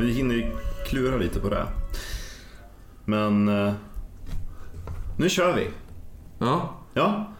[0.00, 0.52] Vi hinner ju
[0.86, 1.66] klura lite på det.
[3.04, 3.72] Men eh,
[5.18, 5.68] nu kör vi.
[6.38, 6.76] Ja.
[6.94, 7.32] Ja.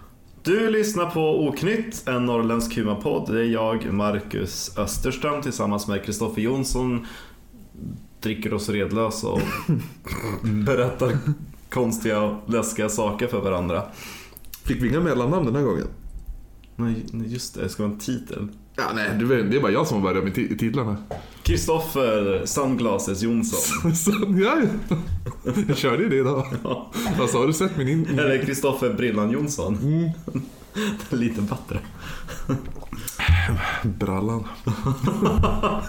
[0.43, 3.33] Du lyssnar på Oknytt, en norrländsk humorpodd.
[3.33, 7.07] Det är jag, Marcus Österström, tillsammans med Kristoffer Jonsson.
[8.21, 9.41] Dricker oss redlösa och
[10.43, 11.19] berättar
[11.71, 13.83] konstiga och läskiga saker för varandra.
[14.65, 15.87] Fick vi inga mellannamn den här gången?
[16.77, 17.63] Nej, just det.
[17.63, 18.49] Det ska vara en titel.
[18.77, 20.97] Ja, nej, det är bara jag som har börjat med ti- titlarna.
[21.43, 23.95] Kristoffer Sunglasses Jonsson.
[23.97, 24.11] Så,
[24.43, 24.57] ja,
[25.69, 26.47] jag körde ju det idag.
[26.65, 26.91] Ja.
[27.21, 28.19] Alltså, har du sett min in...
[28.19, 29.79] Eller Kristoffer Brillan Jonsson.
[29.83, 30.11] Mm.
[31.11, 31.79] Det är Lite bättre.
[33.83, 34.45] Brallan.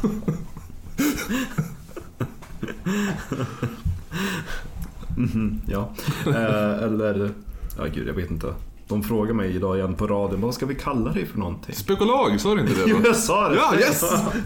[5.17, 5.91] Mhm, ja.
[6.25, 7.31] Eh, eller,
[7.77, 8.53] ja gud jag vet inte.
[8.91, 11.75] De frågar mig idag igen på radion, vad ska vi kalla dig för någonting?
[11.75, 12.83] Spekolag, sa du inte det?
[12.87, 13.55] Jo, jag sa det!
[13.55, 14.03] Ja, yes!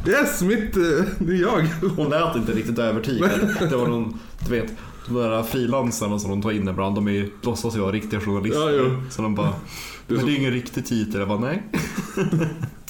[0.08, 0.78] Yes, mitt...
[0.78, 0.84] eh,
[1.20, 1.68] Det är jag.
[1.98, 3.30] Hon lät inte riktigt övertygad.
[3.70, 4.74] Det var någon, du vet,
[5.08, 8.78] de där frilansarna som de tar in ibland, de är låtsas ju vara riktiga journalister.
[8.78, 9.02] Ja.
[9.10, 11.20] Så de bara, Det är men så- det är ingen riktig titel.
[11.20, 11.64] Jag bara, nej.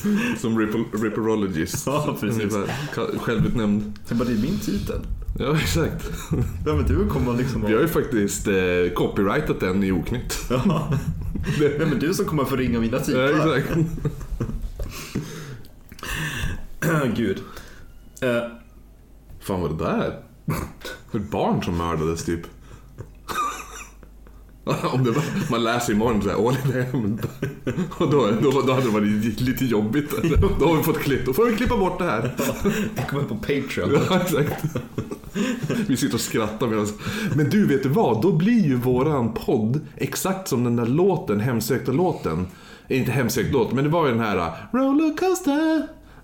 [0.37, 0.59] Som
[0.93, 1.83] ripperologist.
[1.87, 2.53] Ja, precis.
[3.17, 3.99] Självutnämnd.
[4.09, 4.99] Jag bara, det är min titel.
[5.39, 6.09] Ja, exakt.
[6.65, 8.53] Ja men du kommer liksom Vi har ju faktiskt eh,
[8.93, 10.37] copyrightat den i Oknytt.
[10.49, 10.93] Ja.
[11.59, 13.55] Det- Nej men du som kommer få ringa mina Ja, titlar.
[13.57, 13.77] exakt.
[17.15, 17.37] Gud.
[18.21, 18.41] Eh,
[19.39, 20.19] Fan vad det där?
[21.13, 22.41] Ett barn som mördades typ.
[24.93, 26.91] Om det var, man läser imorgon såhär, åh det är
[28.03, 30.09] Och då, då, då hade det varit lite jobbigt.
[30.59, 32.35] Då har vi fått klipp, då får vi klippa bort det här.
[32.95, 33.99] det kommer på Patreon.
[34.09, 34.63] Ja, exakt.
[35.87, 36.87] Vi sitter och skrattar medan...
[37.35, 38.21] Men du, vet du vad?
[38.21, 42.47] Då blir ju våran podd exakt som den där låten, hemsökta låten.
[42.87, 45.77] Eh, Inte hemsökt låt, men det var ju den här Rollercoaster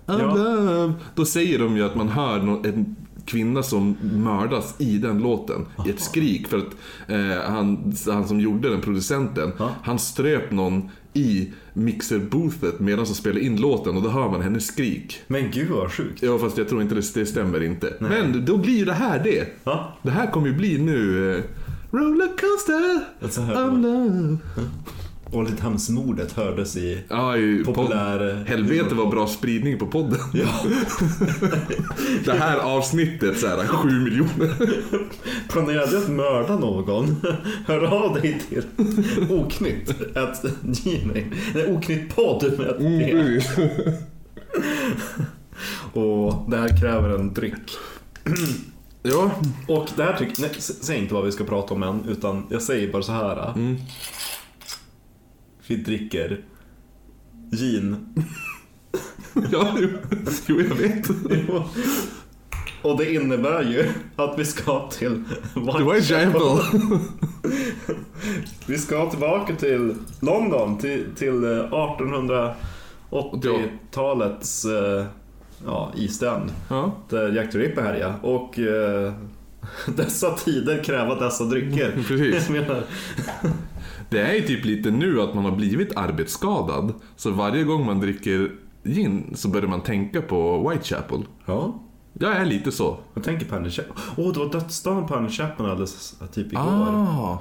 [0.06, 0.34] of Ja.
[0.34, 0.92] love.
[1.14, 2.96] Då säger de ju att man hör en
[3.32, 5.66] kvinna som mördas i den låten.
[5.86, 6.46] I ett skrik.
[6.48, 6.74] För att
[7.08, 9.70] eh, han, han som gjorde den, producenten, Ja.
[9.82, 14.66] han ströp någon i mixerboothet medan han spelade in låten och då hör man hennes
[14.66, 15.20] skrik.
[15.26, 16.22] Men gud vad sjukt.
[16.22, 17.94] Ja fast jag tror inte det, det stämmer inte.
[17.98, 19.46] Men då blir ju det här det.
[19.64, 19.96] Ja.
[20.02, 21.34] Det här kommer ju bli nu...
[21.36, 21.42] Eh,
[21.90, 23.00] rollercoaster
[23.30, 24.36] Så of love.
[25.32, 28.44] Oldhamnsmordet hördes i Ja, i populär...
[28.48, 30.18] Helvete vad bra spridning på podden.
[30.32, 30.48] Ja.
[32.24, 34.54] Det här avsnittet så här, sju miljoner.
[35.48, 37.16] Planerar du att mörda någon?
[37.66, 38.62] Hör av dig till
[39.30, 39.94] oknytt.
[40.62, 41.26] Gmail.
[41.54, 43.40] Nej, oknytt podd med Mm.
[45.92, 47.54] Och det här kräver en dryck.
[49.04, 49.30] Ja,
[49.68, 50.42] Och det här tycker...
[50.42, 53.52] Nej, säg inte vad vi ska prata om än, utan jag säger bara så här.
[53.56, 53.76] Mm.
[55.66, 56.44] Vi dricker
[57.50, 57.96] gin.
[59.52, 59.88] ja jo,
[60.46, 61.08] jo jag vet.
[62.82, 65.24] Och det innebär ju att vi ska till
[65.54, 66.58] Det var ju Chapel.
[68.66, 71.70] Vi ska tillbaka till London, till, till eh,
[73.10, 75.04] 1880-talets eh,
[75.64, 76.52] ja, East End.
[76.68, 76.92] Ja.
[77.08, 78.14] Där Jack the Ripper härjade.
[78.22, 79.12] Och eh,
[79.96, 81.92] dessa tider kräva dessa drycker.
[82.08, 82.50] Precis.
[84.12, 86.94] Det är ju typ lite nu att man har blivit arbetsskadad.
[87.16, 88.50] Så varje gång man dricker
[88.84, 91.24] gin så börjar man tänka på Whitechapel.
[91.46, 92.98] ja, Jag är lite så.
[93.14, 93.96] jag tänker på Chapman.
[94.16, 96.62] Åh, oh, det var dödsdagen på Andy Chapman alldeles typ igår.
[96.62, 97.38] Ah.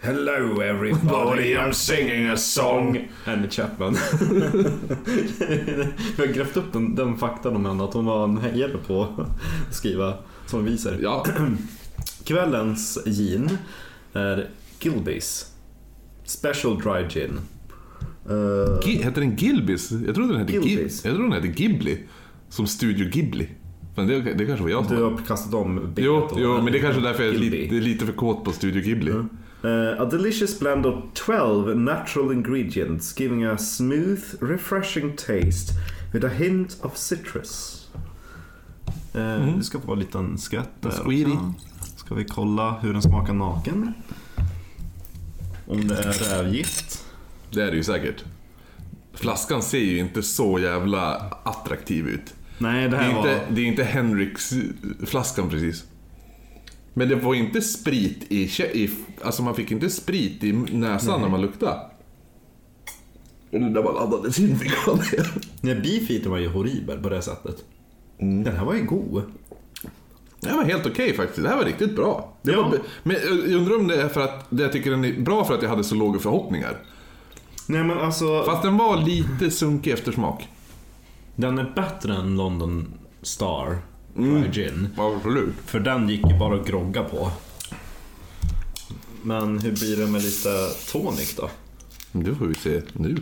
[0.00, 3.08] Hello everybody, I'm singing a song.
[3.24, 3.94] Andy Chapman.
[6.16, 9.02] Vi har grävt upp den, den faktan om henne, att hon var en hejare på
[9.02, 10.14] att skriva
[10.46, 10.98] som visar.
[11.02, 11.26] Ja,
[12.24, 13.58] Kvällens gin
[14.12, 14.48] är
[14.80, 15.46] Gilbys.
[16.24, 17.40] Special Dry Gin.
[18.84, 19.90] Gi- heter den Gilbys?
[19.90, 21.04] Jag trodde den hette Gilbys.
[21.04, 21.98] Jag trodde den hette Ghibli.
[22.48, 23.48] Som Studio Ghibli.
[23.96, 26.78] Men det, det kanske var jag som du har kastat om Jo, jo, men det
[26.78, 29.10] är kanske är därför jag är lite, lite för kåt på Studio Ghibli.
[29.10, 35.72] Uh, a delicious blend of 12 natural ingredients giving a smooth, refreshing taste
[36.12, 37.74] with a hint of citrus.
[39.16, 41.54] Uh, Du ska få en liten skvätt där också.
[41.96, 43.92] Ska vi kolla hur den smakar naken?
[45.68, 47.04] Om det är rävgift.
[47.50, 48.24] Det är det ju säkert.
[49.14, 52.34] Flaskan ser ju inte så jävla attraktiv ut.
[52.58, 53.20] Nej, det Det här är var...
[53.20, 54.58] inte, det är inte Henriks eh,
[55.06, 55.84] flaskan precis.
[56.94, 58.90] Men det var inte sprit i, i
[59.24, 61.80] alltså man fick inte sprit i näsan när man luktade.
[63.50, 65.26] Eller när man andades in fick man det.
[65.60, 67.64] Nej, beefeater var ju horribel på det sättet.
[68.18, 68.44] Mm.
[68.44, 69.22] Den här var ju god.
[70.40, 71.42] Det här var helt okej faktiskt.
[71.42, 72.32] Det här var riktigt bra.
[72.42, 72.62] Det Ja.
[72.62, 75.54] var, men jag undrar om det är för att jag tycker den är bra för
[75.54, 76.78] att jag hade så låga förhoppningar.
[77.66, 80.48] Nej men alltså, Fast den var lite sunkig eftersmak.
[81.36, 83.78] den är bättre än London Star.
[84.14, 84.88] Dry Gin.
[84.98, 85.54] Absolut.
[85.66, 87.30] För den gick ju bara att grogga på.
[89.22, 91.50] Men hur blir det med lite tonic då?
[92.12, 93.16] Det får vi se nu.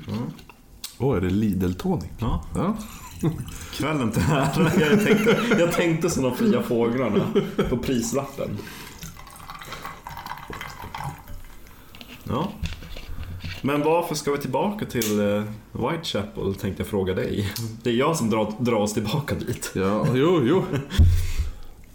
[0.98, 2.04] Åh, är det Lidl Tonic?
[2.18, 2.76] Ja, Ja.
[3.72, 4.48] Kvällen till ära.
[4.90, 7.24] Jag tänkte, jag tänkte som de fria fåglarna
[7.70, 8.58] på prislappen.
[12.24, 12.52] Ja.
[13.62, 15.42] Men varför ska vi tillbaka till eh,
[15.72, 17.52] Whitechapel tänkte jag fråga dig.
[17.82, 19.72] Det är jag som drar, drar oss tillbaka dit.
[19.74, 20.64] Ja, jo, jo.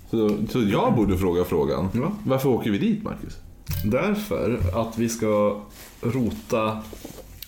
[0.09, 1.89] Så, så jag borde fråga frågan.
[1.94, 2.12] Ja.
[2.24, 3.38] Varför åker vi dit, Marcus?
[3.85, 5.62] Därför att vi ska
[6.01, 6.79] rota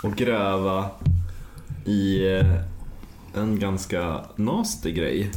[0.04, 0.90] och gräva
[1.86, 2.46] i eh,
[3.36, 5.32] en ganska nasty grej.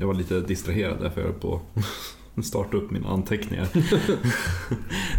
[0.00, 1.60] Jag var lite distraherad därför jag höll på
[2.36, 3.68] att starta upp mina anteckningar.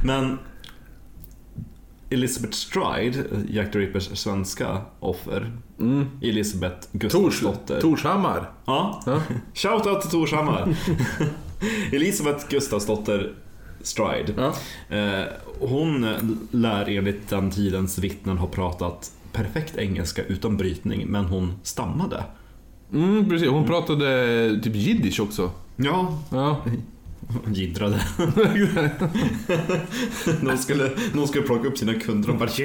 [0.03, 0.39] Men
[2.09, 6.05] Elizabeth Stride, Jack the Rippers svenska offer, Mm.
[6.21, 7.81] Elisabeth Gustafsdotter.
[7.81, 8.51] Torshammar.
[8.65, 9.21] Ja, Ja.
[9.53, 10.75] Shoutout till Torshammar.
[11.91, 13.33] Elisabeth Gustafsdotter
[13.81, 14.33] Stride.
[14.37, 14.53] Ja.
[14.97, 15.25] Eh,
[15.59, 16.05] hon
[16.51, 22.23] lär enligt den tidens vittnen ha pratat perfekt engelska utan brytning, men hon stammade.
[22.93, 23.49] Mm, precis.
[23.49, 25.51] Hon pratade typ jiddisch också.
[25.75, 26.61] Ja, Ja.
[27.53, 28.01] jiddrade.
[30.41, 32.49] någon, skulle, någon skulle plocka upp sina kunder och bara...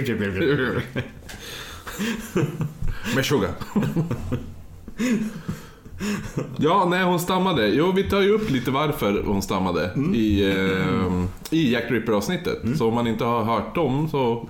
[3.14, 3.50] Med sugar.
[6.56, 7.68] Ja, nej hon stammade.
[7.68, 12.58] Jo, vi tar ju upp lite varför hon stammade i, eh, i Jack Ripper-avsnittet.
[12.78, 14.48] Så om man inte har hört dem så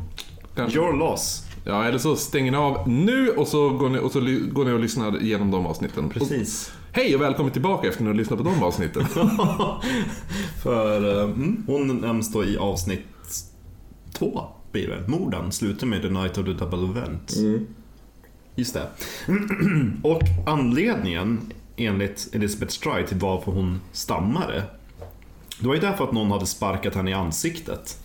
[0.56, 0.78] kanske...
[0.78, 1.46] Your loss.
[1.64, 4.20] Ja, eller så stänger ni av nu och så går ni och, så
[4.52, 6.08] går ni och lyssnar igenom de avsnitten.
[6.10, 6.72] Precis.
[6.90, 9.06] Och, hej och välkommen tillbaka efter att ni har lyssnat på de avsnitten.
[10.62, 13.00] För eh, mm, hon nämns då i avsnitt
[14.12, 15.08] två, blir det.
[15.08, 17.32] Morden slutar med The Night of the Double Event.
[18.54, 18.88] Just det.
[20.02, 21.40] Och anledningen,
[21.76, 24.62] enligt Elizabeth Stride, till varför hon stammade.
[25.60, 27.98] Det var ju därför att någon hade sparkat henne i ansiktet.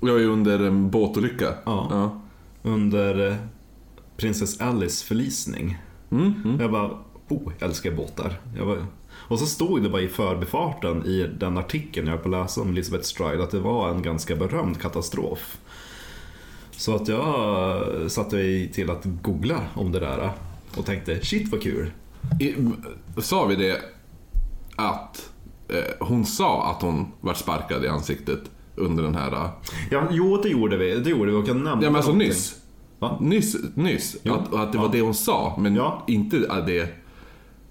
[0.00, 1.54] Jag är ju under en båtolycka.
[1.64, 1.88] Ja.
[1.90, 2.20] Ja.
[2.62, 3.36] Under eh,
[4.16, 5.78] prinsess Alice förlisning.
[6.10, 6.60] Mm, mm.
[6.60, 6.90] Jag bara,
[7.28, 8.40] oh, jag älskar båtar.
[8.56, 12.28] Jag bara, och så stod det bara i förbifarten i den artikeln jag höll på
[12.28, 15.58] att läsa om Elizabeth Stride att det var en ganska berömd katastrof.
[16.70, 20.30] Så att jag satte mig till att googla om det där
[20.76, 21.92] och tänkte shit vad kul.
[22.40, 22.54] I,
[23.18, 23.80] sa vi det
[24.76, 25.30] att
[25.68, 28.40] eh, hon sa att hon var sparkad i ansiktet
[28.80, 29.32] under den här...
[29.32, 29.48] eh,
[29.90, 30.94] Ja, jo, det gjorde vi.
[30.94, 32.28] Det gjorde vi och jag nämnde Ja men alltså någonting.
[32.28, 32.56] nyss.
[32.98, 33.16] Va?
[33.20, 34.16] Nyss, nyss.
[34.22, 34.34] Jo.
[34.34, 34.82] Att, att det Ja.
[34.82, 36.04] var det hon sa, men Ja.
[36.06, 36.88] inte att det...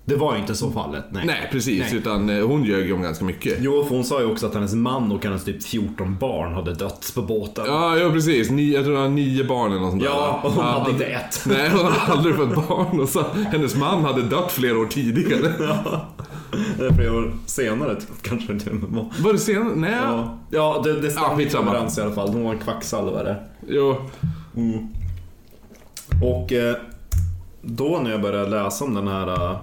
[0.09, 1.23] Det var inte så fallet, nej.
[1.25, 1.79] Nej, precis.
[1.91, 1.95] Nej.
[1.99, 3.57] Utan eh, hon ljög ju om ganska mycket.
[3.61, 6.73] Jo, för hon sa ju också att hennes man och hennes typ 14 barn hade
[6.73, 7.65] dött på båten.
[7.67, 8.49] Ja, ja precis.
[8.51, 10.91] Ni, jag tror det var nio barn eller något sånt Ja, och hon Ja, hade
[10.91, 11.43] inte ett.
[11.47, 12.99] Nej, hon hade aldrig fått barn.
[12.99, 15.53] Och så, hennes man hade dött flera år tidigare.
[16.77, 19.05] Det är flera år senare kanske det var.
[19.19, 19.71] Var det sen?
[19.75, 19.91] Nej.
[20.03, 21.71] Ja, ja det, det Ja, stämmer skitsamma.
[21.71, 22.29] överens i alla fall.
[22.29, 23.35] Hon var en kvacksalvare.
[23.67, 23.95] Jo.
[26.23, 26.75] Och eh,
[27.61, 29.57] då när jag började läsa om den här eh,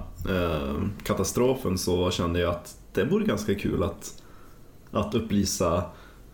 [1.02, 4.22] katastrofen så kände jag att det vore ganska kul att,
[4.92, 5.82] att upplysa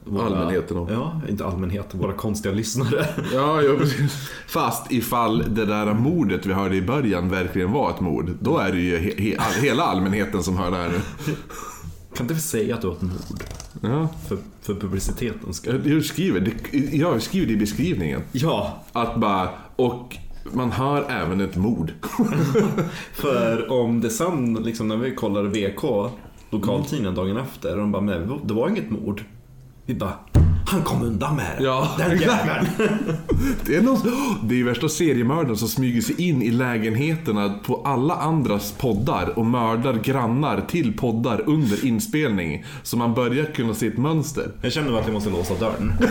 [0.04, 0.88] våra, Allmänheten om.
[0.92, 3.06] Ja, inte allmänheten, våra konstiga lyssnare.
[3.32, 4.28] Ja, jo, precis.
[4.48, 8.72] Fast ifall det där mordet vi hörde i början verkligen var ett mord, då är
[8.72, 11.00] det ju he- he- hela allmänheten som hör det här nu.
[12.14, 13.44] Kan inte vi säga att det var ett mord?
[13.82, 14.08] Ja.
[14.28, 15.90] För, för publicitetens skull.
[15.90, 16.52] Jag skriver,
[16.92, 18.20] jag skriver det i beskrivningen.
[18.32, 20.16] Ja, Att bara, och
[20.52, 21.92] man hör även ett mord.
[23.12, 25.84] för om det sen, liksom när vi kollade VK,
[26.50, 29.22] lokaltidningen dagen efter, och de bara, men det var inget mord.
[29.86, 30.12] Vi bara,
[30.66, 31.64] han kom undan med det.
[31.64, 32.66] Ja, Den jäveln.
[33.64, 33.98] Det är, någon,
[34.48, 39.46] det är värsta seriemördaren som smyger sig in i lägenheterna på alla andras poddar och
[39.46, 42.64] mördar grannar till poddar under inspelning.
[42.82, 44.52] Så man börjar kunna se ett mönster.
[44.62, 45.92] Jag känner att jag måste låsa dörren.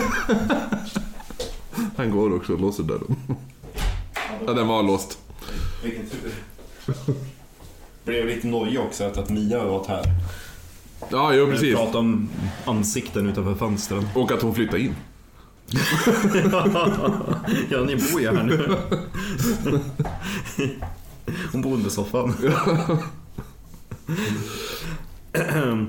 [1.96, 3.16] Han går också och låser dörren.
[4.46, 5.18] Ja, den var låst.
[5.82, 6.32] Vilken tur.
[8.04, 10.04] Blev lite nojig också efter att Mia var här.
[11.10, 11.74] Ja, jo precis.
[11.74, 12.28] pratade om
[12.64, 14.08] ansikten utanför fönstren.
[14.14, 14.94] Och att hon flyttar in.
[17.70, 18.76] ja, ni bor ju här nu.
[21.52, 22.34] Hon bor under soffan.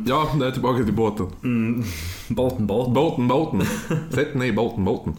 [0.06, 1.28] Ja, nu är tillbaka till båten.
[1.44, 1.84] Mm,
[2.28, 2.94] båten, båten.
[2.94, 3.66] Båten, båten.
[4.10, 5.16] Sätt ner båten, båten.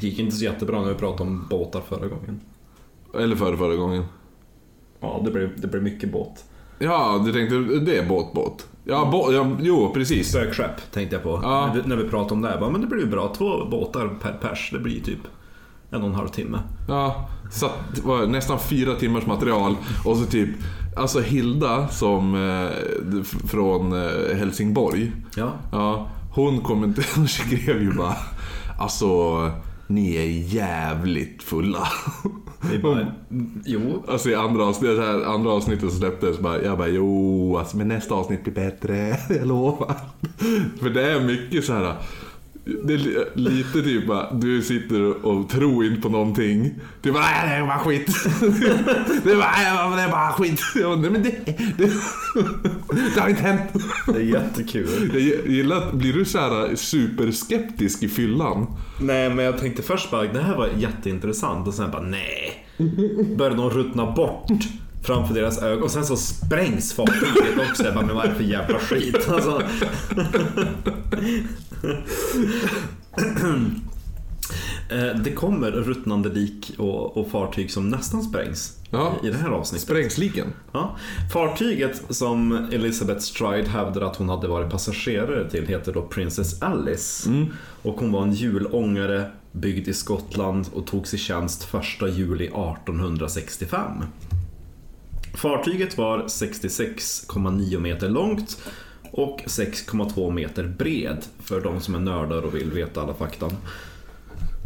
[0.00, 2.40] Gick inte så jättebra när vi pratade om båtar förra gången.
[3.14, 4.04] Eller förra, förra gången.
[5.00, 6.44] Ja, det blev, det blev mycket båt.
[6.78, 8.66] Ja, du tänkte, det är båt, båt.
[8.84, 10.28] Ja, bå, ja jo precis.
[10.28, 11.40] Spökskepp tänkte jag på.
[11.42, 11.66] Ja.
[11.66, 12.50] När, vi, när vi pratade om det.
[12.50, 13.34] Jag bara, men det blir ju bra.
[13.38, 14.70] Två båtar per pers.
[14.72, 15.18] Det blir typ
[15.90, 16.58] en och en halv timme.
[16.88, 17.70] Ja, så
[18.04, 19.76] var nästan fyra timmars material.
[20.04, 20.48] Och så typ,
[20.96, 25.12] alltså Hilda som eh, från eh, Helsingborg.
[25.36, 25.52] Ja.
[25.72, 28.16] Ja, hon kommenterade, hon skrev ju bara
[28.78, 29.50] Alltså,
[29.86, 31.88] ni är jävligt fulla.
[32.82, 33.06] Bara,
[33.64, 37.76] jo, Alltså i andra avsnittet, det här andra avsnittet släpptes, bara, jag bara jo, alltså,
[37.76, 39.94] men nästa avsnitt blir bättre, jag lovar.
[40.80, 41.96] För det är mycket så här.
[42.64, 46.74] Det är li- lite typ bara, du sitter och tror inte på någonting.
[47.02, 48.06] Du bara, nej det är bara skit.
[49.24, 50.60] Det är bara, "Nej, det är bara skit.
[50.74, 51.30] Jag bara, nej men det,
[51.78, 51.92] det,
[53.14, 53.60] det har inte hänt.
[54.06, 55.10] det är jättekul.
[55.14, 58.66] Jag gillar att, blir du så här superskeptisk i fyllan?
[59.00, 62.66] Nej, men jag tänkte först bara, det här var jätteintressant och sen bara, nej.
[63.36, 64.46] Började de ruttna bort
[65.02, 67.84] framför deras ögon och sen så sprängs fartyget också.
[67.84, 69.28] Jag bara, men vad är det för jävla skit?
[69.28, 69.62] Alltså.
[74.90, 79.12] Eh, Det kommer ruttnande lik och, och fartyg som nästan sprängs Ja.
[79.22, 79.86] i det här avsnittet.
[79.88, 80.46] Sprängsliken.
[80.72, 80.96] Ja.
[81.32, 87.30] Fartyget som Elizabeth Stride hävdar att hon hade varit passagerare till heter då Princess Alice.
[87.82, 93.90] Och hon var en hjulångare byggd i Skottland och togs i tjänst 1 juli 1865.
[95.34, 98.62] Fartyget var 66,9 meter långt
[99.10, 103.50] och 6,2 meter bred för de som är nördar och vill veta alla fakta.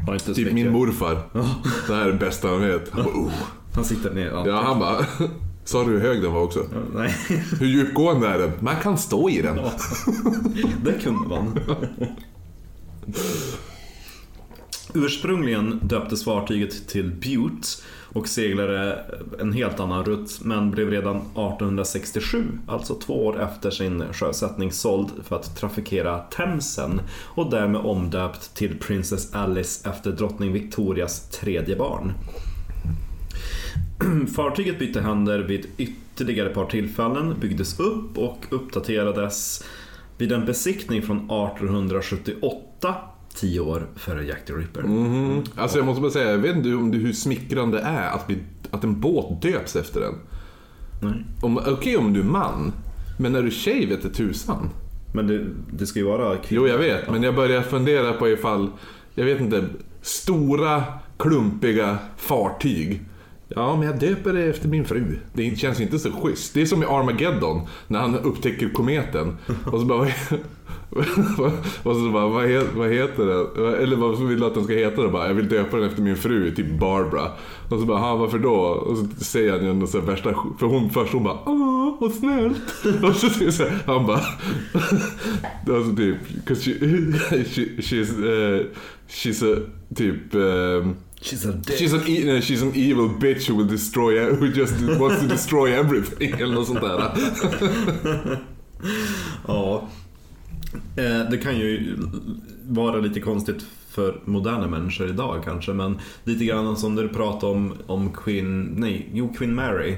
[0.06, 1.18] Har inte Typ min morfar.
[1.86, 2.90] Det här är det bästa han vet.
[2.90, 3.32] Han bara, oh.
[3.74, 4.26] Han sitter ner.
[4.26, 4.46] Ja.
[4.46, 5.06] Ja, han bara,
[5.64, 6.66] sa du hur hög den var också?
[6.94, 7.14] Nej,
[7.60, 8.52] Hur djupgående är den?
[8.60, 9.58] Man kan stå i den.
[10.84, 11.58] det kunde man.
[14.94, 17.68] Ursprungligen döptes fartyget till Butte
[18.16, 19.04] och seglade
[19.40, 25.10] en helt annan rutt men blev redan 1867, alltså två år efter sin sjösättning, såld
[25.24, 32.12] för att trafikera Themsen och därmed omdöpt till Princess Alice efter drottning Victorias tredje barn.
[34.36, 39.64] Fartyget bytte händer vid ytterligare ett par tillfällen, byggdes upp och uppdaterades
[40.18, 42.94] vid en besiktning från 1878,
[43.36, 44.82] tio år före Jack the Ripper.
[44.82, 45.42] Mhm.
[45.56, 48.26] Alltså jag måste bara säga, jag vet inte om det, hur smickrande det är att,
[48.26, 48.38] bli,
[48.70, 50.14] att en båt döps efter den.
[51.02, 51.24] Nej.
[51.42, 52.72] Om- Okej om du är man,
[53.18, 54.70] men när du är tjej vet det tusan.
[55.14, 56.66] Men det, det ska ju vara kvinnor.
[56.66, 58.70] Jo jag vet, men jag börjar fundera på ifall,
[59.14, 59.64] jag vet inte,
[60.02, 60.84] stora
[61.18, 63.02] klumpiga fartyg.
[63.48, 65.18] Ja, men jag döper det efter min fru.
[65.32, 66.54] Det känns inte så schysst.
[66.54, 69.36] Det är som i Armageddon, när han upptäcker kometen.
[69.64, 70.08] Och så bara,
[71.82, 73.74] och så bara vad, heter, vad heter den?
[73.82, 75.02] Eller vad vill du att den ska heta?
[75.02, 75.10] Då?
[75.10, 77.28] Bara, jag vill döpa den efter min fru, typ Barbara.
[77.70, 78.54] Och så bara, han varför då?
[78.54, 81.96] Och så säger han ju något så här värsta, för hon först hon bara, åh
[82.00, 82.84] vad snällt.
[83.02, 84.20] Och så säger så här, han bara,
[85.76, 88.66] alltså typ, 'cause she, she, she's, uh,
[89.08, 89.60] she's a,
[89.96, 90.86] typ, uh,
[91.20, 91.78] She's a dick.
[91.78, 95.72] She's an, e- she's an evil bitch who will destroy, who just wants to destroy
[95.80, 97.10] everything eller något sånt där.
[99.46, 99.88] Ja.
[100.96, 101.96] Eh, Det kan ju
[102.68, 107.72] vara lite konstigt för moderna människor idag kanske, men lite grann som du pratade om,
[107.86, 109.96] om Queen, nej, jo, Queen Mary.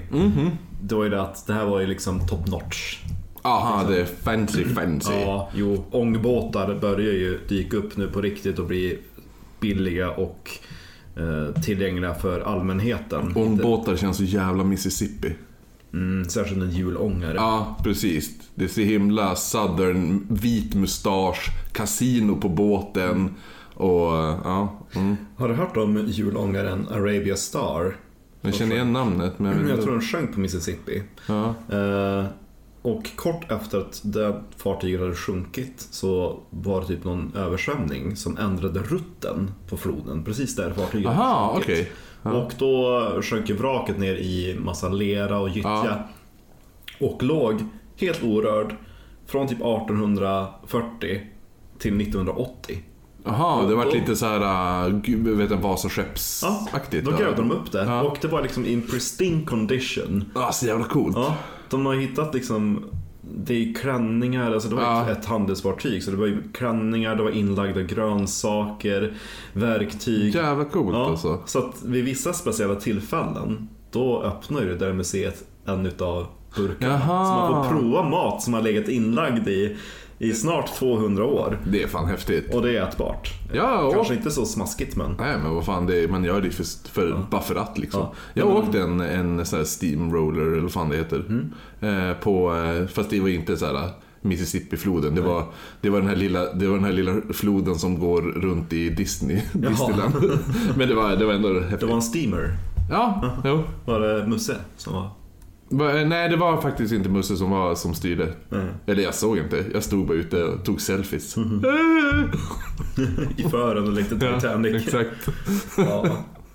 [0.83, 2.99] Då är det att det här var ju liksom top notch.
[3.43, 5.13] Aha, det är fancy fancy.
[5.13, 8.99] Ja, jo, ångbåtar börjar ju dyka upp nu på riktigt och bli
[9.61, 10.51] billiga och
[11.63, 13.33] tillgängliga för allmänheten.
[13.37, 15.35] Ångbåtar känns så jävla Mississippi.
[15.93, 17.35] Mm, särskilt en hjulångare.
[17.35, 18.31] Ja, precis.
[18.55, 23.35] Det är så himla southern, vit mustasch, kasino på båten
[23.75, 24.13] och
[24.45, 24.87] ja.
[24.95, 25.17] Mm.
[25.37, 27.97] Har du hört om hjulångaren Arabia Star?
[28.41, 31.03] Jag känner igen namnet men jag Jag tror den sjönk på Mississippi.
[31.27, 31.55] Ja.
[31.73, 32.25] Eh,
[32.93, 38.37] och kort efter att det fartyget hade sjunkit så var det typ någon översvämning som
[38.39, 40.25] ändrade rutten på floden.
[40.25, 41.71] Precis där fartyget hade Aha, sjunkit.
[41.71, 41.93] okej.
[42.23, 42.33] Ja.
[42.33, 46.03] Och då sjönk vraket ner i massa lera och gyttja.
[47.01, 47.65] Och låg
[47.97, 48.75] helt orörd
[49.27, 51.21] från typ 1840
[51.79, 52.79] till 1980.
[53.25, 57.05] Jaha, det då- lite så här, äh, vet jag, Ja, Vasaskeppsaktigt.
[57.07, 58.03] då grävde de upp det Ja.
[58.03, 60.25] och det var liksom in pristine condition.
[60.35, 61.17] Ja, så jävla coolt.
[61.17, 61.37] Ja,
[61.71, 62.85] de har hittat liksom
[63.37, 65.11] det är klänningar, alltså det var Ja.
[65.11, 69.13] ett handelsfartyg så det var klänningar, det var inlagda grönsaker,
[69.53, 70.35] verktyg.
[70.35, 71.41] Jävla coolt Ja, alltså.
[71.47, 77.01] Så att vid vissa speciella tillfällen då öppnar ju det där museet en utav burkarna.
[77.01, 79.77] Så man får prova mat som har legat inlagd i,
[80.19, 81.59] i snart 200 år.
[81.71, 82.55] Det är fan häftigt.
[82.55, 83.33] Och det är ätbart.
[83.53, 85.17] Ja, och Kanske inte så smaskigt men.
[85.19, 88.01] Nej men vad fan, det är, man gör det för, för, bara för att liksom.
[88.01, 88.15] Ja.
[88.35, 91.25] Jag åkte en, en sån här steamroller, eller vad fan det heter.
[91.29, 91.53] Mm.
[91.81, 95.15] Eh, på, eh, fast det var inte så här Mississippi-floden.
[95.15, 95.45] Det var,
[95.81, 98.91] det, var den här lilla, det var den här lilla floden som går runt i
[98.91, 100.15] Disney, Disneyland.
[100.77, 101.81] Men det var, det var ändå häftigt.
[101.81, 102.57] Det var en steamer.
[102.91, 103.63] Ja, jo.
[103.85, 105.11] Var det Musse som var...
[105.71, 108.35] Va- Nej, det var faktiskt inte Musse som, var, som styrde.
[108.87, 109.65] Eller jag såg inte.
[109.75, 111.37] Jag stod bara ute och tog selfies.
[113.37, 114.75] I fören och lekte Ja, Titanic.
[114.87, 115.29] exakt.
[115.77, 116.07] Ja.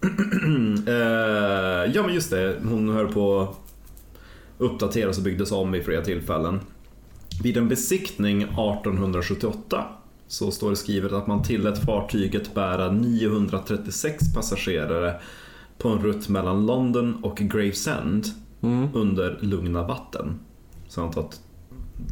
[0.88, 3.56] Eh, ja men just det, hon höll på att
[4.58, 6.60] uppdateras och byggdes om vid flera tillfällen.
[7.44, 9.86] Vid en besiktning 1878
[10.28, 15.14] så står det skrivet att man tillät fartyget bära 936 passagerare
[15.78, 18.26] på en rutt mellan London och Gravesend
[18.94, 20.40] under lugna vatten.
[20.88, 21.42] Så jag antar att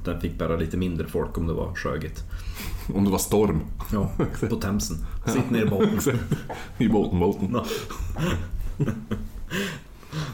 [0.04, 2.24] den fick bära lite mindre folk om det var sjöigt.
[2.94, 3.62] Om det var storm.
[3.92, 4.12] Ja,
[4.50, 4.98] på Themsen.
[5.28, 6.20] Sitt ner i båten.
[6.78, 7.58] I båten, båten.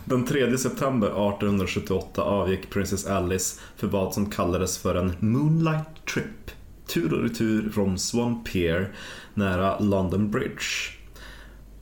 [0.05, 6.51] Den 3 september 1878 avgick Princess Alice för vad som kallades för en Moonlight Trip.
[6.87, 8.93] Tur och retur från Swan Pier
[9.33, 10.65] nära London Bridge.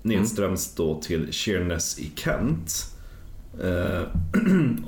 [0.02, 2.95] Nedströms då till Sheerness i Kent.
[3.64, 4.02] Eh,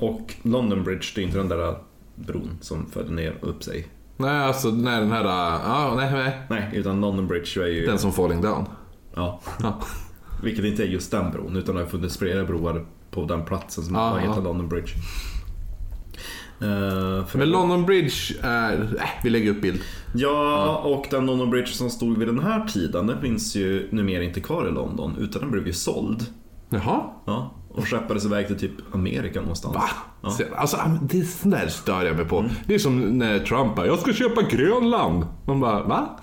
[0.00, 1.74] och London Bridge, det är inte den där
[2.14, 3.86] bron som föll ner upp sig.
[4.16, 5.24] Nej, alltså när den här...
[5.24, 6.42] Ja, nej, nej.
[6.50, 7.86] Nej, utan London Bridge är ju...
[7.86, 8.64] Den som falling down.
[9.14, 9.80] Ja, Ja.
[10.42, 13.84] Vilket inte är just den bron, utan det har funnits flera broar på den platsen
[13.84, 14.40] som Ja, heter ja.
[14.40, 14.92] London Bridge.
[17.26, 18.72] För Men London Bridge är...
[18.82, 19.80] Äh, vi lägger upp bild.
[20.14, 24.22] Ja, och den London Bridge som stod vid den här tiden, den finns ju numera
[24.22, 26.26] inte kvar i London, utan den blev ju såld.
[26.68, 27.00] Jaha?
[27.24, 29.74] Ja, och skeppades iväg till typ Amerika någonstans.
[29.74, 29.90] Va?
[30.22, 30.32] Ja.
[30.56, 32.44] Alltså, det är sånt där stör jag mig på.
[32.66, 35.26] Det är som när Trump bara, jag ska köpa Grönland.
[35.46, 36.18] Man bara, va?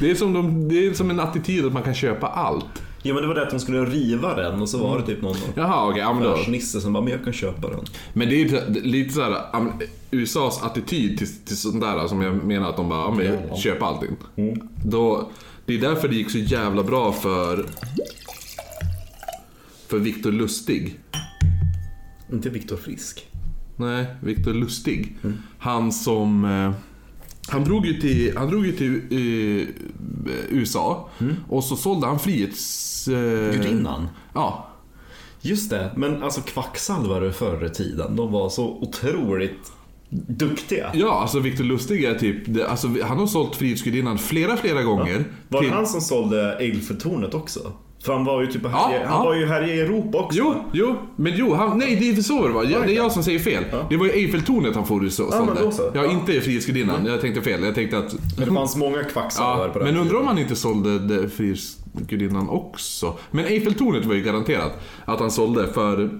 [0.00, 2.66] Det är, som de, det är som en attityd att man kan köpa allt.
[3.02, 5.22] Ja men det var det att de skulle riva den och så var det typ
[5.22, 6.30] någon Jaha, då.
[6.30, 7.80] affärsnisse som bara, men jag kan köpa den.
[8.12, 9.40] Men det är lite- såhär,
[10.10, 13.86] USAs attityd till, till sånt där som jag menar att de bara, men jag köper
[13.86, 14.10] allting.
[14.84, 15.30] Då,
[15.66, 17.66] det är därför det gick så jävla bra för
[19.88, 20.98] för Viktor Lustig.
[22.32, 23.26] Inte Viktor Frisk.
[23.76, 25.16] Nej, Viktor Lustig.
[25.58, 26.44] Han som...
[26.44, 26.72] Eh,
[27.48, 29.68] han drog ju till, han drog ju till eh,
[30.50, 31.08] USA
[31.48, 33.08] och så sålde han frihets...
[33.08, 34.08] Eh, Gudinnan.
[34.34, 34.68] Ja.
[35.40, 39.72] Just det, men alltså kvacksalvare förr i tiden, de var så otroligt
[40.28, 40.90] duktiga.
[40.94, 42.36] Ja, alltså Viktor Lustig är typ...
[42.46, 45.24] det- Alltså, han har sålt Frihetsgudinnan flera, flera gånger.
[45.48, 47.72] Var det till- han som sålde Eiffeltornet också?
[48.04, 49.24] För han var ju typ Ja, här, han ja.
[49.24, 50.38] var ju här i Europa också.
[50.38, 52.64] Jo, jo, men jo, han, nej det är så det var.
[52.64, 53.64] Ja, det är jag som säger fel.
[53.90, 55.62] Det var ju Eiffeltornet han for så, men sålde.
[55.62, 55.82] då så.
[55.94, 56.10] Ja, Ja.
[56.10, 57.06] inte Frihetsgudinnan.
[57.06, 57.62] Jag tänkte fel.
[57.64, 58.14] Jag tänkte att...
[58.38, 62.48] Men det fanns många kvacksalvare Ja, på den men undrar om han inte sålde Frihetsgudinnan
[62.48, 63.14] också.
[63.30, 64.72] Men Eiffeltornet var ju garanterat
[65.04, 66.10] att han sålde för...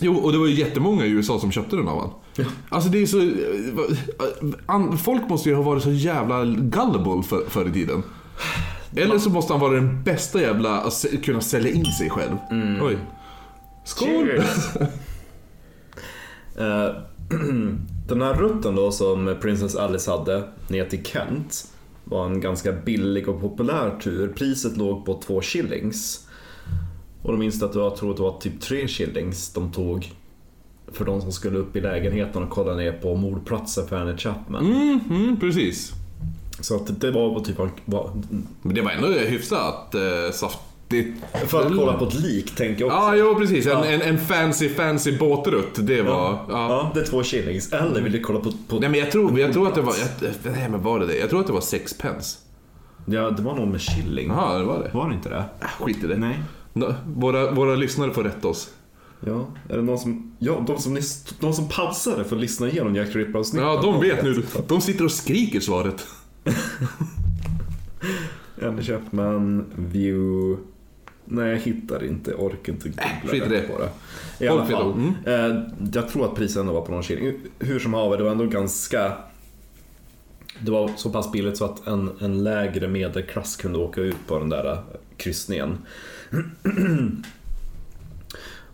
[0.00, 2.10] Jo, och det var ju jättemånga i USA som köpte den av han.
[2.68, 3.30] Alltså det är så...
[4.66, 8.02] an- Folk måste ju ha varit så jävla gullible för, förr i tiden.
[8.96, 10.80] Eller så måste han vara den bästa jävla...
[10.80, 12.36] Att kunna sälja in sig själv.
[12.82, 12.98] Oj.
[13.84, 14.30] Skål!
[16.58, 16.90] Eh,
[18.08, 21.72] Den här rutten då som Princess Alice hade ner till Kent
[22.04, 24.28] var en ganska billig och populär tur.
[24.28, 26.28] Priset låg på två shillings.
[27.22, 29.72] Och de minns att det var, jag tror att det var typ tre shillings de
[29.72, 30.12] tog
[30.92, 34.66] för de som skulle upp i lägenheten och kolla ner på mordplatsen för Annie Chapman.
[34.66, 35.92] Mm, mm, precis.
[36.60, 38.10] Så att det var typ var,
[38.62, 40.00] Men det var ändå hyfsat eh,
[40.32, 41.24] saftigt.
[41.46, 42.98] för att kolla på ett lik tänker jag också.
[43.08, 43.66] Ja, jo precis.
[43.66, 43.84] En, Ja.
[43.84, 45.86] en, en fancy, fancy båtrutt.
[45.86, 46.30] Det var...
[46.30, 46.46] Ja.
[46.48, 47.72] Ja, det är två shillings.
[47.72, 48.52] Eller vill du kolla på...
[48.68, 49.94] på Nej men jag tror, jag tror att det var...
[50.20, 51.16] Jag, nej men var det det?
[51.18, 52.38] Jag tror att det var sex pence.
[53.06, 54.28] Ja, det var nog med shilling.
[54.28, 54.90] Jaha, det var det.
[54.94, 55.44] Var det inte det?
[55.60, 56.16] Äh, skit i det.
[56.16, 56.42] Nej.
[57.16, 58.70] Våra, våra lyssnare får rätta oss.
[59.26, 60.36] Ja, är det någon som...
[60.38, 60.98] Ja, de som,
[61.40, 63.66] de som pausade för att lyssna igenom Jack Ripper-avsnittet.
[63.68, 64.42] Ja, de vet nu.
[64.68, 66.06] De sitter och skriker svaret.
[68.62, 70.62] Annie Chapman, View...
[71.24, 72.34] Nej, jag hittar inte.
[72.34, 73.56] Orkar inte googla Äh, det.
[73.58, 73.90] det.
[74.44, 74.82] I alla fall.
[74.82, 75.14] om.
[75.26, 77.34] Eh, jag tror att priset ändå var på någon shilling.
[77.58, 79.12] Hur som haver, det var ändå ganska...
[80.60, 84.38] Det var så pass billigt så att en, en lägre medelklass kunde åka ut på
[84.38, 84.78] den där eh,
[85.16, 85.78] kryssningen.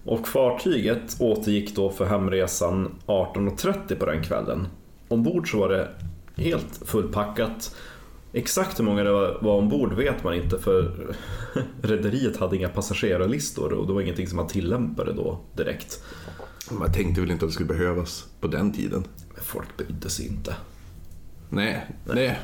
[0.05, 4.67] Och fartyget återgick då för hemresan 18.30 på den kvällen.
[5.09, 5.89] Ombord så var det
[6.37, 7.77] helt fullpackat.
[8.33, 11.15] Exakt hur många det var, ombord vet man inte för
[11.83, 16.03] rederiet hade inga passagerarlistor och det var ingenting som man tillämpade då direkt.
[16.71, 19.05] Man tänkte väl inte att det skulle behövas på den tiden.
[19.35, 20.57] Men folk brydde sig inte.
[21.51, 22.39] Nej, nej.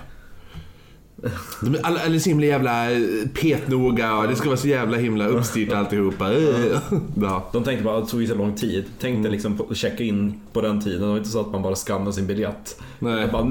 [1.61, 2.99] De är alla, alla så himla jävla eh,
[3.41, 6.33] petnoga och det ska vara så jävla himla uppstyrt alltihopa.
[6.33, 6.79] Eh.
[7.21, 7.49] Ja.
[7.53, 8.85] De tänkte bara att det tog så lång tid.
[8.99, 11.01] Tänkte liksom på checka in på den tiden.
[11.01, 12.81] Det var inte så att man bara skannade sin biljett.
[12.99, 13.21] Nej.
[13.21, 13.43] Jag bara!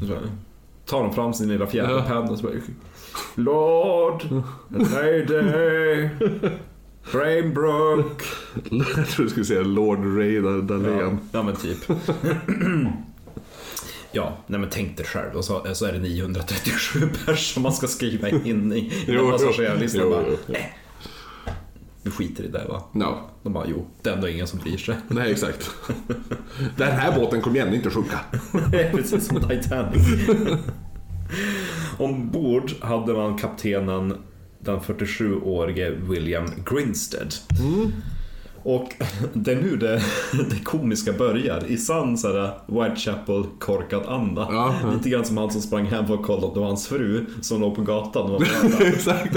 [0.00, 0.18] Så bara,
[0.86, 2.54] tar de fram sin lilla fjäderpenna och så bara
[3.34, 4.22] Lord,
[4.68, 6.08] Lady,
[7.12, 8.22] Brainbrook.
[8.96, 10.98] Jag tror du skulle säga Lord Ray Dahlén.
[10.98, 11.78] Ja, ja men typ.
[14.12, 15.34] Ja, nej men tänk dig själv.
[15.36, 20.00] Och så, så är det 937 pers som man ska skriva in i Jo, passagerarlistan.
[20.04, 20.52] Jo, Bara, jo, jo.
[20.52, 20.78] nej.
[22.02, 22.82] Vi skiter i det va?
[22.94, 24.96] Ja, De bara, jo, det är ändå ingen som bryr sig.
[25.08, 25.70] nej exakt.
[26.76, 28.20] Den här båten kommer ändå inte sjunka.
[28.92, 30.02] Precis som Titanic.
[31.98, 34.16] Ombord hade man kaptenen,
[34.60, 37.34] den 47-årige William Grinstead.
[38.68, 38.94] Och
[39.32, 40.02] det är nu det,
[40.50, 41.64] det komiska börjar.
[41.66, 44.48] I sann såhär Whitechapel korkad anda.
[44.50, 44.74] Ja.
[44.94, 47.26] Lite grann som han som sprang hem för att kolla om det var hans fru
[47.40, 48.30] som låg på gatan.
[48.34, 48.42] och
[48.80, 49.36] exakt.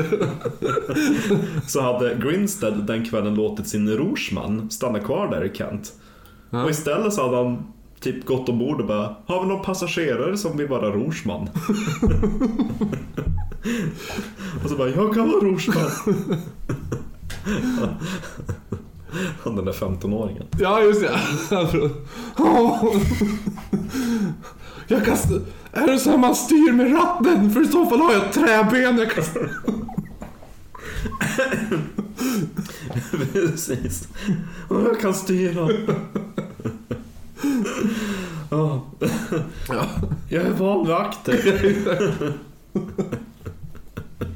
[1.67, 5.93] Så hade Grinstead den kvällen låtit sin rorsman stanna kvar där i Kent.
[6.49, 6.63] Ja.
[6.63, 7.63] Och istället så hade han
[7.99, 11.49] typ gått ombord och bara Har vi någon passagerare som vill vara rorsman?
[14.63, 15.91] och så bara Jag kan vara rorsman.
[19.43, 20.45] Han den där 15-åringen.
[20.59, 21.19] Ja, just det.
[24.87, 25.17] Jag kan...
[25.73, 27.51] Är det så här man styr med ratten?
[27.51, 29.23] För i så fall har jag ett träben jag kan...
[33.33, 34.07] Precis.
[34.67, 35.69] Och jag kan styra.
[38.49, 38.85] Ja.
[39.69, 39.85] Ja.
[40.29, 41.39] Jag är van vid akter.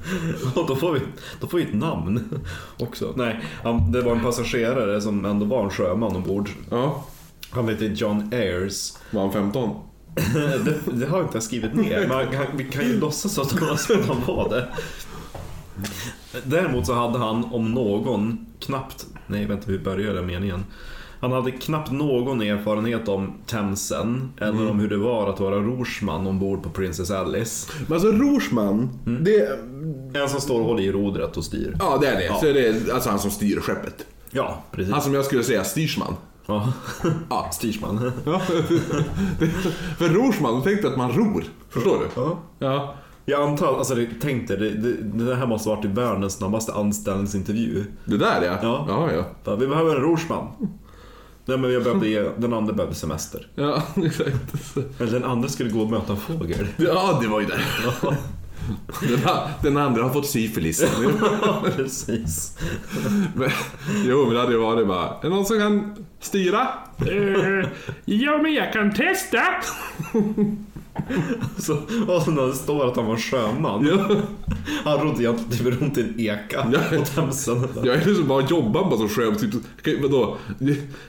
[0.56, 1.00] Och då får, vi,
[1.40, 2.40] då får vi ett namn
[2.80, 3.14] också.
[3.16, 6.50] Nej, han- det var en passagerare som ändå var en sjöman ombord.
[6.70, 7.06] Ja,
[7.50, 8.94] Han heter John Ayers.
[9.12, 9.70] var han 15?
[10.66, 13.70] Det, det har jag inte skrivit ner, men han- vi kan ju låtsas att han-
[13.70, 14.68] att han var det.
[16.44, 20.64] Däremot så hade han om någon knappt, nej vänta hur börjar den meningen?
[21.20, 26.28] Han hade knappt någon erfarenhet om Themsen eller om hur det var att vara rorsman
[26.28, 27.72] ombord på Princess Alice.
[27.88, 28.90] Men alltså Rorsman,
[29.22, 29.60] det...
[30.14, 31.76] En som står och håller i rodret och styr.
[31.80, 32.26] Ja, det är det.
[32.26, 32.38] Ja.
[32.40, 34.06] Så det är alltså han som styr skeppet.
[34.32, 34.94] Ja, precis.
[34.94, 36.16] Han som jag skulle säga styrsman.
[36.46, 36.74] ja.
[37.30, 37.50] Ja.
[37.54, 38.12] Styrsman.
[38.26, 38.40] Ja.
[39.98, 41.44] För rorsman, tänkte att man ror.
[41.70, 42.22] Förstår du?
[42.22, 42.40] Ja.
[42.60, 42.96] Ja.
[43.26, 46.74] Jag antar, alltså tänk dig, det, det, det här måste ha varit i världens snabbaste
[46.74, 47.84] anställningsintervju.
[48.06, 48.58] Det där ja.
[48.62, 48.86] Ja.
[48.88, 49.56] Ja, ja.
[49.56, 50.48] Vi behöver en rorsman.
[51.46, 53.48] Nej men jag behövde ge, den andra behövde semester.
[53.56, 54.54] Ja, exakt.
[55.00, 56.68] Eller den andra skulle gå och möta en fågel.
[56.78, 57.60] Ja, det var ju det.
[59.08, 59.20] Den,
[59.62, 60.86] den andra har fått syfilis.
[61.76, 62.58] Precis.
[63.36, 63.50] Men,
[64.06, 66.68] jo, men det hade ju varit bara, är det någon som kan styra?
[66.98, 67.70] Eh,
[68.06, 69.42] ja, men jag kan testa.
[71.58, 71.74] Så,
[72.08, 73.88] och så när det står att han var sjöman.
[73.88, 74.16] Ja.
[74.84, 76.98] Han rodde egentligen typ runt i en eka Ja.
[76.98, 77.68] på Themsen.
[77.84, 79.38] Jag är liksom bara jobbar bara som sjöman.
[79.84, 80.38] Typ, vadå?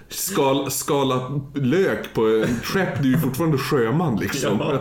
[0.09, 4.59] Skal, skala lök på en skepp, du är ju fortfarande sjöman liksom.
[4.61, 4.81] Ja.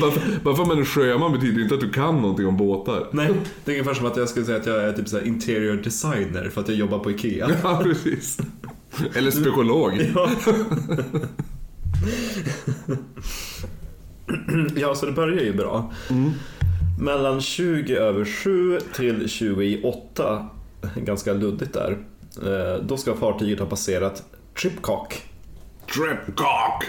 [0.00, 0.12] Bara,
[0.44, 3.08] bara för att man är sjöman betyder inte att du kan någonting om båtar.
[3.12, 3.30] Nej,
[3.64, 6.50] det är ungefär som att jag skulle säga att jag är typ så interior designer
[6.54, 7.50] för att jag jobbar på IKEA.
[7.62, 8.38] Ja, precis.
[9.14, 10.12] Eller spekolog.
[10.14, 10.30] Ja.
[14.76, 15.92] ja, så det börjar ju bra.
[17.00, 20.48] Mellan 20 över 7 till 20 i 8,
[20.96, 21.98] ganska luddigt där,
[22.42, 24.22] eh, då ska fartyget ha passerat
[24.60, 25.22] Tripcock.
[25.94, 26.84] Tripcock!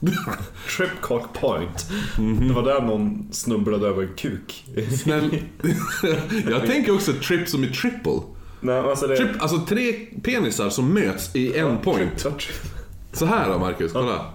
[0.76, 1.90] Tripcock Point.
[2.16, 4.64] Det var där någon snubblade över en kuk.
[6.50, 8.20] Jag tänker också trip som i triple.
[8.60, 9.16] Nej, alltså det...
[9.16, 12.18] Trip, alltså tre penisar som möts i en point.
[12.18, 12.77] Trip, trip.
[13.18, 14.26] Så här då Marcus, kolla.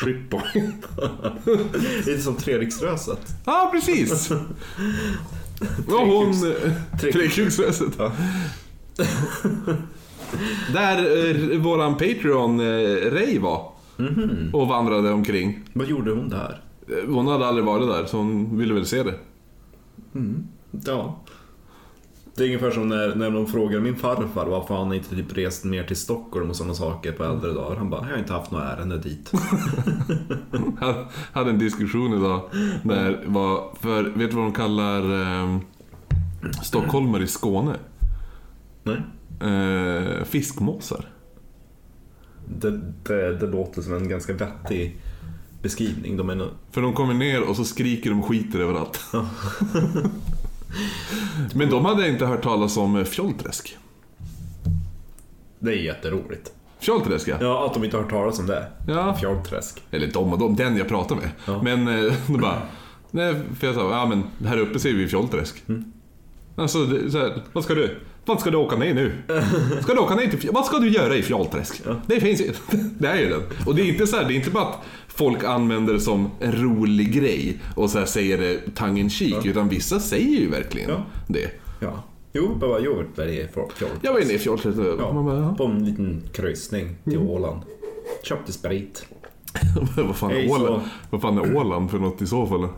[0.00, 0.86] Trip point.
[2.06, 3.20] Lite som Treriksröset.
[3.44, 4.30] Ja, precis.
[5.88, 6.32] Var hon...
[7.00, 7.92] Tre- Trekuksröset.
[7.98, 8.12] Ja.
[10.72, 13.72] Där eh, våran Patreon eh, Ray var.
[14.52, 15.60] Och vandrade omkring.
[15.72, 16.60] Vad gjorde hon där?
[16.88, 19.14] Eh, Hon hade aldrig varit där, så hon ville väl se det.
[20.84, 21.20] Ja.
[22.36, 25.64] Det är ungefär som när, när de frågar min farfar varför han inte typ rest
[25.64, 27.76] mer till Stockholm och sådana saker på äldre dagar.
[27.76, 29.32] Han bara, jag har inte haft några ärende dit.
[30.80, 32.40] Jag hade en diskussion idag
[32.82, 35.58] där var, för vet du vad de kallar eh,
[36.62, 37.76] stockholmare i Skåne?
[38.82, 39.02] Nej.
[39.40, 41.04] Eh, fiskmåsar.
[42.48, 44.96] Det, det, det låter som en ganska vettig
[45.62, 46.16] beskrivning.
[46.16, 46.48] De är.
[46.70, 49.00] För de kommer ner och så skriker de skiter överallt.
[51.54, 53.76] Men de hade inte hört talas om eh, fjollträsk.
[55.58, 56.52] Det är jätteroligt.
[56.80, 57.36] Fjollträsk ja.
[57.40, 58.66] Ja, att de inte har hört talas om det.
[58.88, 59.16] Ja.
[59.20, 59.82] Fjollträsk.
[59.90, 61.30] Eller de och de, den jag pratar med.
[61.46, 61.62] Ja.
[61.62, 62.62] Men eh, de bara,
[63.10, 65.62] nej, för jag sa, ja men här uppe ser vi Fjollträsk.
[65.68, 65.92] Mm.
[66.56, 67.98] Alltså, det, så här, vad ska du?
[68.24, 69.12] Vad ska du åka ner nu?
[69.82, 71.82] Ska du åka ner till Vad ska du göra i Fjollträsk?
[72.06, 72.52] Det finns ju,
[72.98, 73.42] det är ju den.
[73.66, 74.78] Och det är inte så här, det är inte bara att
[75.16, 79.68] folk använder det som en rolig grej och så säger det tongue in cheek, utan
[79.68, 81.02] vissa säger ju verkligen Ja.
[81.28, 81.50] det.
[81.80, 82.02] Ja.
[82.32, 82.80] Jo, jag var
[83.16, 83.92] där i Fjollträsk.
[84.02, 84.38] Jag var inne i
[84.78, 85.54] och Ja, ja.
[85.58, 87.60] på en liten kryssning till Åland.
[88.22, 89.06] Köpte sprit.
[89.96, 90.54] vad, fan Hej, är så.
[90.54, 92.68] Åland, vad fan är Åland för något i så fall?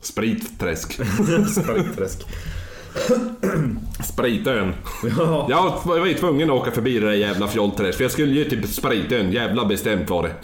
[0.00, 0.92] Spritträsk.
[1.48, 2.26] Spritträsk.
[4.04, 4.74] Spritön.
[5.18, 5.46] Ja.
[5.50, 8.44] Jag var ju tvungen att åka förbi det där jävla fjollträsk för jag skulle ju
[8.44, 9.32] till Spritön.
[9.32, 10.34] Jävla bestämt var det.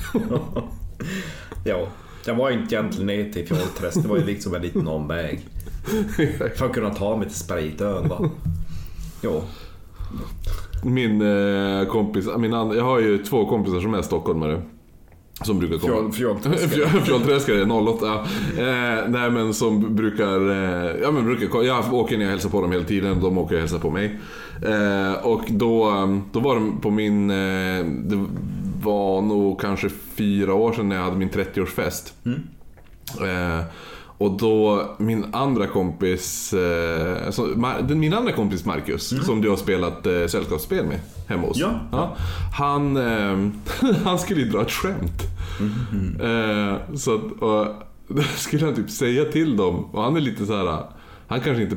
[1.70, 1.86] ja.
[2.24, 4.02] Jag var inte egentligen ner till Fjollträsk.
[4.02, 5.40] Det var ju liksom en liten omväg.
[6.56, 8.30] För att kunna ta mig till Spritön då.
[9.22, 9.42] Jo.
[10.84, 14.62] Min eh, kompis, min and, jag har ju två kompisar som är stockholmare.
[15.42, 15.92] Som brukar komma...
[15.94, 16.74] Fjoll- Fjollträsk.
[16.74, 18.06] Fjoll- Fjollträskare, 08.
[18.06, 18.24] Ja.
[18.62, 22.60] Eh, nej men som brukar, eh, ja men brukar, jag åker ner och hälsar på
[22.60, 24.18] dem hela tiden, de åker och hälsar på mig.
[24.66, 28.24] Eh, och då, eh, då var de på min, eh, det
[28.82, 32.12] var nog kanske fyra år sedan när jag hade min 30-årsfest.
[33.20, 33.64] Eh,
[34.18, 37.32] och då min andra kompis, eh,
[37.88, 41.58] den- min andra kompis Marcus, som du har spelat eh, sällskapsspel med hemma hos.
[41.92, 42.16] Ja.
[42.54, 43.48] han, eh,
[44.04, 45.22] han skulle ju dra ett skämt.
[46.22, 47.66] Eh, så att, och,
[48.36, 50.82] skulle han typ säga till dem, och han är lite så här.
[51.28, 51.76] han kanske inte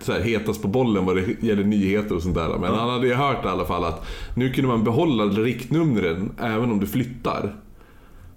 [0.00, 2.58] så här, hetast på bollen vad det gäller nyheter och sånt där.
[2.60, 4.06] Men han hade ju hört i alla fall att
[4.36, 7.54] nu kunde man behålla riktnumren även om du flyttar.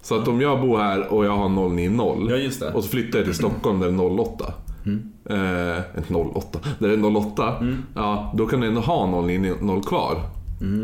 [0.02, 2.74] Så att om jag bor här och jag har 090 Ja, just det.
[2.74, 4.54] och så flyttar jag till Stockholm där det är 08.
[5.30, 7.54] Eh, inte 08, där det är 08.
[7.96, 10.22] Ja, då kan du ändå ha 090 kvar.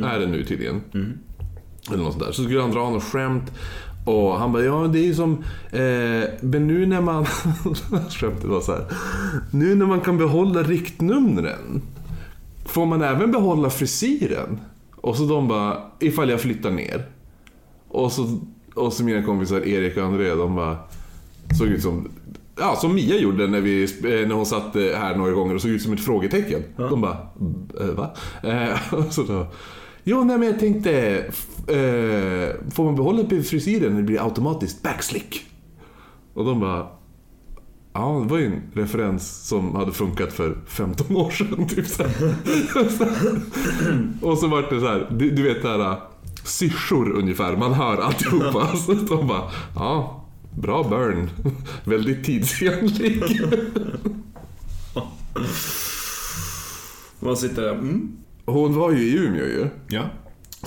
[0.03, 0.81] Är det nu tydligen.
[1.91, 2.31] Eller något sånt där.
[2.31, 3.51] Så skulle han dra något skämt.
[4.05, 5.31] Och han bara, ja det är ju som,
[5.71, 7.25] eh, men nu när man,
[8.09, 8.85] skämtet var så här.
[9.51, 11.81] Nu när man kan behålla riktnumren,
[12.65, 14.59] får man även behålla frisyren?
[14.95, 17.05] Och så de bara, ifall jag flyttar ner.
[17.87, 18.39] Och så,
[18.73, 20.77] och så mina kompisar Erik och André, de bara
[21.57, 22.09] såg ut som
[22.59, 25.61] Ja, som Mia gjorde när, vi, eh, när hon satt eh, här några gånger och
[25.61, 26.61] såg ut som ett frågetecken.
[26.77, 27.17] De bara,
[27.81, 28.13] "Eh, va?
[28.43, 28.77] Eh,
[29.09, 29.47] så då,
[30.03, 30.91] jo, nej men jag tänkte,
[31.67, 35.45] eh, får man behålla frisyren det blir automatiskt backslick?
[36.33, 36.87] Och de bara,
[37.93, 41.67] ja det var ju en referens som hade funkat för 15 år sedan.
[41.67, 42.03] Typ så
[44.21, 45.97] och så var det så här, du, du vet det här
[46.43, 48.75] syrsor ungefär, man hör alltihopa.
[48.85, 50.25] Så de bara, ja,
[50.61, 51.29] bra burn.
[51.83, 53.23] Väldigt tidsenlig.
[57.19, 57.71] Man sitter där.
[57.71, 58.17] Mm.
[58.45, 59.67] Hon var ju i Umeå ju.
[59.87, 60.03] Ja.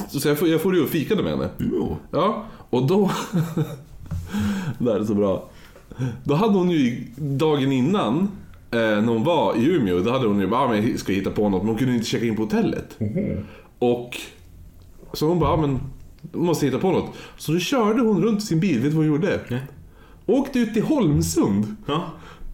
[0.08, 1.48] Så jag får, jag får ju och fikade med henne.
[1.58, 1.96] Jo.
[2.10, 3.10] Ja, och då...
[4.78, 5.50] det här är så bra.
[6.24, 8.18] Då hade hon ju dagen innan,
[8.70, 11.18] eh, när hon var i Umeå, då hade hon ju bara, ah, men ska jag
[11.18, 12.98] hitta på något, men hon kunde inte checka in på hotellet.
[13.78, 14.16] Och
[15.12, 15.80] så hon bara, ah, men
[16.32, 17.14] måste hitta på något.
[17.36, 19.40] Så då körde hon runt i sin bil, vet du vad hon gjorde?
[19.48, 19.62] Nej.
[20.26, 22.04] Åkte ut till Holmsund, Ja.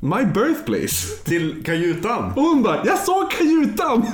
[0.00, 1.06] my birthplace.
[1.24, 2.32] Till kajutan.
[2.36, 4.02] Och hon bara, jag såg kajutan!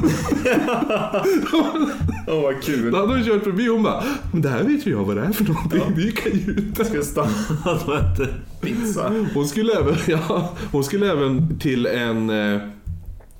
[2.26, 2.90] Åh vad kul.
[2.92, 5.16] Då hade hon kört förbi och hon bara, men det här vet ju jag vad
[5.16, 6.86] det är för någonting, det är ju kajutan.
[6.86, 7.30] Ska stanna
[7.86, 8.26] och äta
[8.60, 9.12] pizza.
[9.34, 12.60] Hon skulle även, ja, hon skulle även till en eh,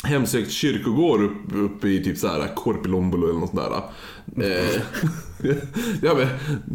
[0.04, 3.82] hemsökt kyrkogård uppe upp i typ såhär Korpilombolo eller något sånt där.
[4.46, 4.82] Eh,
[6.02, 6.26] ja men,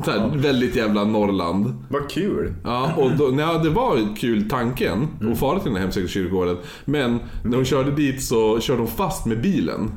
[0.03, 1.83] så här, väldigt jävla Norrland.
[1.89, 2.53] Vad kul.
[2.63, 6.57] Ja, och då, ja, det var kul tanken att fara till den här hemsökta kyrkogården.
[6.85, 9.91] Men när hon körde dit så körde hon fast med bilen.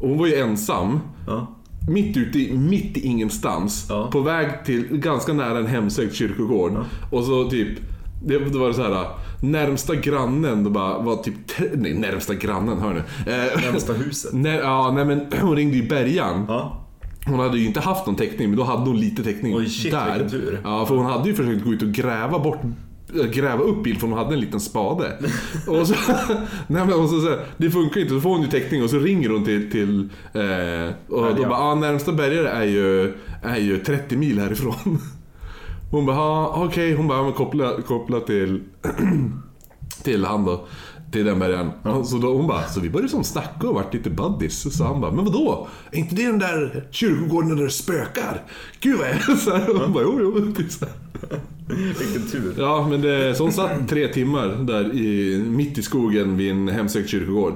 [0.00, 1.00] Och hon var ju ensam.
[1.26, 1.56] Ja.
[1.88, 3.86] Mitt ute i, mitt i ingenstans.
[3.88, 4.10] Ja.
[4.12, 6.84] På väg till ganska nära en hemsökt kyrkogård.
[7.12, 7.68] Och så typ,
[8.24, 9.06] det, var så här.
[9.42, 11.34] Närmsta grannen, det bara var typ,
[11.74, 13.00] nej närmsta grannen, hör ni.
[13.32, 14.32] Eh, Närmsta huset.
[14.34, 16.44] när, ja, nej men hon ringde ju Bergan.
[16.48, 16.78] Ja.
[17.26, 19.92] Hon hade ju inte haft någon täckning, men då hade hon lite täckning Oj, shit,
[19.92, 20.28] där.
[20.28, 20.60] tur.
[20.64, 22.60] Ja, för hon hade ju försökt gå ut och gräva bort
[23.20, 25.18] äh, gräva upp bil för hon hade en liten spade.
[25.66, 25.94] och så,
[26.66, 28.90] nej men och så, så här, det funkar inte, så får hon ju täckning och
[28.90, 33.58] så ringer hon till, till eh, och då bara, ah, närmsta bergare är ju, är
[33.58, 34.98] ju 30 mil härifrån.
[35.92, 38.62] Hon bara, ah, okej, hon bara, ja, men koppla, koppla till,
[40.02, 40.64] till han då.
[41.12, 41.70] Till den bergaren.
[42.04, 44.76] Så då, hon bara, så vi började som snacka och vart lite buddies.
[44.76, 45.68] Så han bara, men vadå?
[45.90, 48.42] Är inte det den där kyrkogården där det spökar?
[48.80, 49.36] Gud vad är det?
[49.40, 50.52] Så här, hon bara, jo jo.
[50.52, 50.70] Typ.
[52.00, 52.54] Vilken tur.
[52.58, 56.68] Ja, men det, så hon satt tre timmar där i, mitt i skogen vid en
[56.68, 57.54] hemsökt kyrkogård.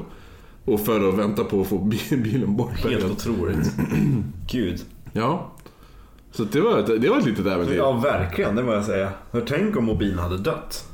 [0.64, 2.70] Och för att vänta på att få bi- bilen bort.
[2.84, 3.72] Helt otroligt.
[4.50, 4.80] Gud.
[5.12, 5.52] Ja.
[6.36, 7.76] Så det var, ett- det var ett litet äventyr.
[7.76, 8.56] Ja, verkligen.
[8.56, 9.10] Det må jag säga.
[9.30, 10.84] För tänk om Mobin hade dött.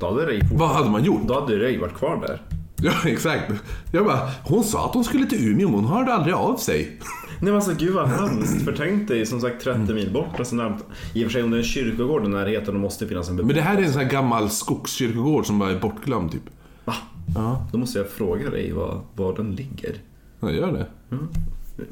[0.00, 1.20] Då hade Ray, Vad hade man gjort?
[1.28, 2.42] då hade Ray varit kvar där.
[2.84, 3.52] Ja, exakt.
[3.92, 6.82] Jag bara, hon sa att hon skulle till Umeå, men hon hörde aldrig av sig.
[7.40, 8.62] Nej men alltså gud vad hemskt.
[8.64, 10.38] För tänk dig som sagt 30 mil bort.
[10.38, 10.84] Alltså närmt.
[11.14, 13.28] I och för sig om det är en kyrkogård i närheten då måste det finnas
[13.28, 13.64] en Men bebyggnad.
[13.66, 16.42] det här är en sån här gammal skogskyrkogård som bara är bortglömd typ.
[16.84, 16.94] Va?
[17.34, 19.94] Ja, Då måste jag fråga dig var, var den ligger.
[20.40, 20.86] jag gör det.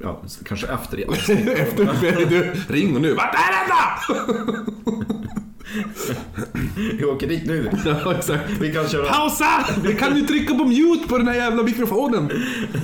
[0.03, 1.03] Ja, kanske efter det.
[1.53, 3.15] Efter, du, ring nu.
[3.15, 4.75] Vart är den då?
[6.99, 7.71] Vi åker dit nu.
[8.05, 8.51] Ja, exakt.
[8.61, 9.65] Vi kan köra Pausa!
[9.85, 12.31] Du kan ju trycka på mute på den här jävla mikrofonen.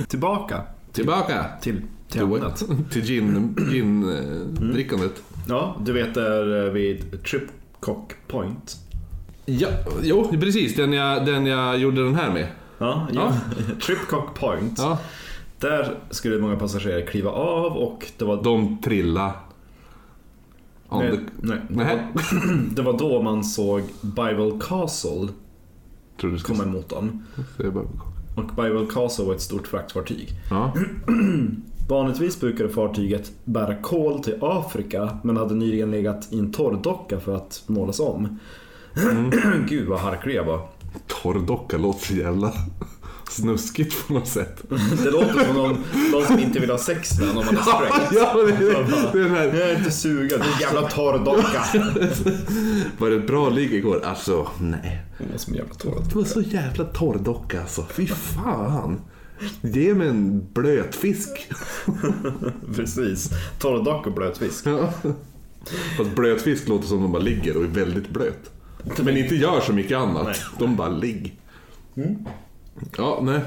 [0.07, 1.45] tillbaka Tillbaka.
[1.61, 1.73] till,
[2.09, 2.63] till Till, ämnet.
[2.91, 4.01] till gin, gin
[4.73, 5.21] drickandet.
[5.49, 8.75] Ja, du vet där eh, vid Tripcock Point.
[9.45, 9.67] Ja,
[10.03, 10.75] jo precis.
[10.75, 12.47] Den jag, den jag gjorde den här med.
[12.77, 13.33] Ja, ja.
[13.85, 14.73] Tripcock Point.
[14.77, 14.99] Ja.
[15.59, 19.33] Där skulle många passagerare kliva av och det var De trilla.
[20.91, 21.17] Nej, the...
[21.41, 21.99] nej, det, var,
[22.75, 25.27] det var då man såg Bible Castle
[26.43, 27.23] komma emot dem.
[28.35, 30.29] Och Bible Castle var ett stort fraktfartyg.
[30.49, 30.73] Ja.
[31.89, 37.35] Vanligtvis brukade fartyget bära kol till Afrika men hade nyligen legat i en torrdocka för
[37.35, 38.39] att målas om.
[39.69, 40.67] Gud vad harklig jag var.
[41.07, 42.53] Torrdocka låter så jävla
[43.31, 44.63] snuskigt på något sätt.
[45.03, 48.11] Det låter som någon, någon som inte vill ha sex med om man är straight.
[48.11, 48.73] ja, det, det,
[49.13, 49.45] det är den här.
[49.45, 51.63] Jag är inte sugen, din jävla torrdocka.
[52.97, 54.01] Var det ett bra ligg igår?
[54.05, 55.03] Alltså, nej.
[55.17, 56.05] Det är som jävla torrdocka.
[56.09, 57.85] Det var så jävla torrdocka alltså.
[57.89, 59.01] Fy fan.
[59.61, 61.49] Ge mig en blötfisk.
[62.75, 63.29] Precis.
[63.59, 64.65] Torrdocka och blötfisk.
[65.97, 68.51] Fast blötfisk låter som de bara ligger och är väldigt blöt.
[69.03, 70.25] Men inte gör så mycket annat.
[70.25, 70.35] Nej.
[70.59, 71.39] De bara ligg.
[72.97, 73.39] Ja, nej.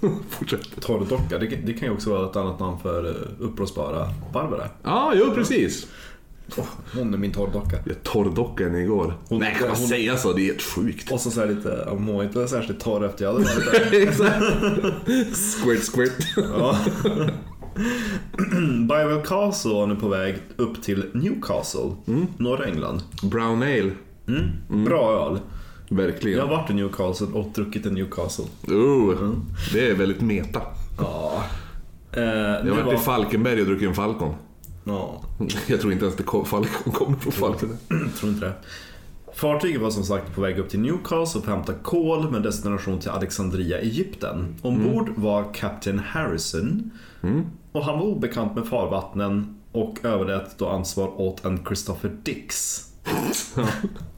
[0.30, 0.80] Fortsätt.
[0.80, 3.14] Torrdocka, det, det kan ju också vara ett annat namn för eh,
[3.44, 4.68] uppblåsbara Barbara.
[4.82, 5.86] Ja, jo precis.
[6.56, 6.64] Oh,
[6.94, 7.76] hon är min torrdocka.
[7.86, 9.14] Jag torrdockade henne igår.
[9.28, 10.32] Hon- nej, kan man hon- säga så?
[10.32, 11.12] Det är helt sjukt.
[11.12, 13.92] Och så, här lite, jag mår inte särskilt torr efter jag hade varit.
[14.08, 14.44] Exakt.
[15.36, 16.26] squirt, squirt.
[16.36, 16.78] Ja.
[18.80, 21.90] Bible Castle var nu på väg upp till Newcastle,
[22.38, 23.02] norra England.
[23.22, 23.90] Brown ale.
[24.68, 25.38] Bra öl.
[25.96, 26.38] Verkligen.
[26.38, 28.44] Jag har varit i Newcastle och druckit i Newcastle.
[28.68, 29.34] Oh,
[29.72, 30.62] Det är väldigt meta.
[30.98, 31.44] Ja.
[32.12, 32.94] Eh, Jag har varit var...
[32.94, 34.34] i Falkenberg och druckit en Falcon.
[34.84, 35.22] Ja,
[35.66, 37.76] Jag tror inte ens det kom, Falcon kommer från Falcon.
[38.18, 38.52] tror inte det.
[39.34, 42.98] Fartyget var som sagt på väg upp till Newcastle för att hämta kol med destination
[42.98, 44.54] till Alexandria, Egypten.
[44.62, 46.90] Ombord var Captain Harrison
[47.72, 52.80] och han var obekant med farvattnen och överlät då ansvar åt en Christopher Dix.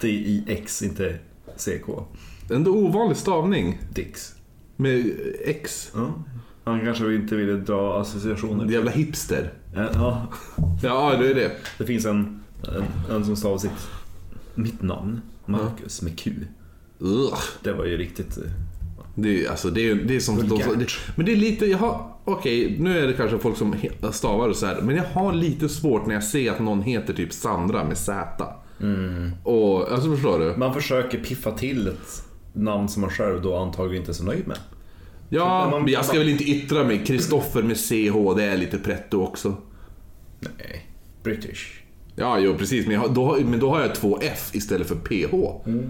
[0.00, 1.18] D-I-X, inte
[1.56, 1.88] CK.
[2.50, 3.78] Ändå ovanlig stavning.
[3.92, 4.34] Dix.
[4.76, 5.12] Med
[5.44, 5.90] X.
[5.94, 6.14] Ja.
[6.64, 8.72] Han kanske inte ville dra associationer.
[8.72, 9.52] Jävla hipster.
[9.74, 10.26] Ja,
[10.82, 11.50] Ja, det är det.
[11.78, 12.42] det finns en,
[12.76, 13.88] en, en som stavar sitt,
[14.54, 16.32] mitt namn, Marcus, med Q.
[16.98, 17.38] Ugh.
[17.62, 18.36] Det var ju riktigt...
[18.38, 18.42] eh,
[19.14, 20.48] Det är, alltså, det är, det är som...
[20.48, 20.86] De, det,
[21.16, 22.12] men det är lite, jag har...
[22.24, 23.74] Okej, nu är det kanske folk som
[24.12, 24.80] stavar och så här.
[24.82, 28.46] Men jag har lite svårt när jag ser att någon heter typ Sandra med Z.
[29.44, 30.54] Och, alltså förstår du?
[30.56, 34.46] Man försöker piffa till ett namn som man själv då antagligen inte är så nöjd
[34.46, 34.58] med.
[35.28, 37.04] Ja, man- jag ska väl inte yttra mig.
[37.06, 39.56] Kristoffer med CH, det är lite pretto också.
[40.40, 40.86] Nej,
[41.22, 41.78] British.
[42.16, 42.86] Ja, jo precis.
[42.86, 45.30] Men, jag då, har- men då har jag två F istället för PH.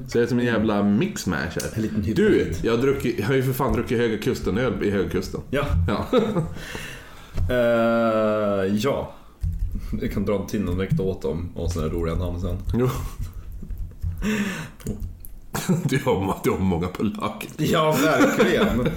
[0.08, 1.88] Så jag är som en jävla mixmash här.
[2.14, 5.40] Du, jag har, druckit, jag har ju för fan druckit Höga Kusten-öl i Höga Kusten.
[5.50, 5.64] Ja.
[5.88, 6.06] Ja.
[7.50, 9.12] Eh, ja.
[10.00, 12.58] Vi kan dra till någon anekdot om och sådana här roliga namn sen.
[12.74, 12.88] Jo.
[15.84, 17.48] Du har, du har många på lager.
[17.56, 18.88] Ja, verkligen.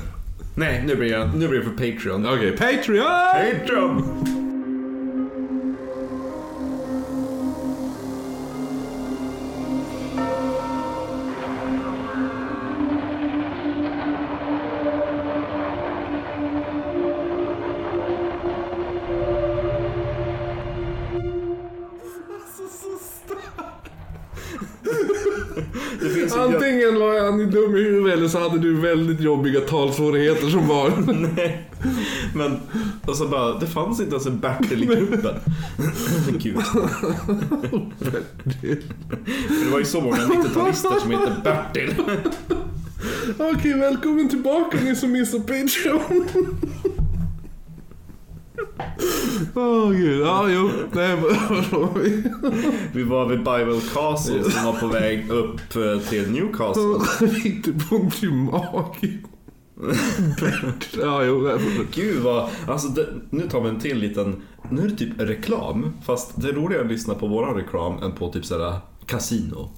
[0.55, 2.25] Nej, nu blir, det, nu blir det för Patreon.
[2.25, 3.05] Okej, Patreon!
[3.05, 4.44] Patreon!
[28.49, 31.29] Hade du väldigt jobbiga talsvårigheter som barn.
[31.35, 31.69] Nej,
[32.33, 32.59] men
[33.05, 35.35] och så bara, det fanns inte ens en Bertil i gruppen.
[36.39, 36.61] Gud.
[39.47, 41.95] För det var ju så många 90-talister som hette Bertil.
[43.55, 46.27] Okej, välkommen tillbaka ni som missar Patreon.
[49.55, 50.69] Åh gud, ja jo.
[50.91, 51.17] Nej,
[51.95, 52.23] vi?
[52.93, 57.27] Vi var vid Bible Castle som var på väg upp eh, till Newcastle.
[57.43, 59.27] Lite ont i magen.
[61.01, 61.57] ja, jo.
[61.93, 65.93] Gud vad, alltså det, nu tar vi en till liten, nu är det typ reklam.
[66.05, 69.69] Fast det är roligare att lyssna på våran reklam än på typ sådär kasino.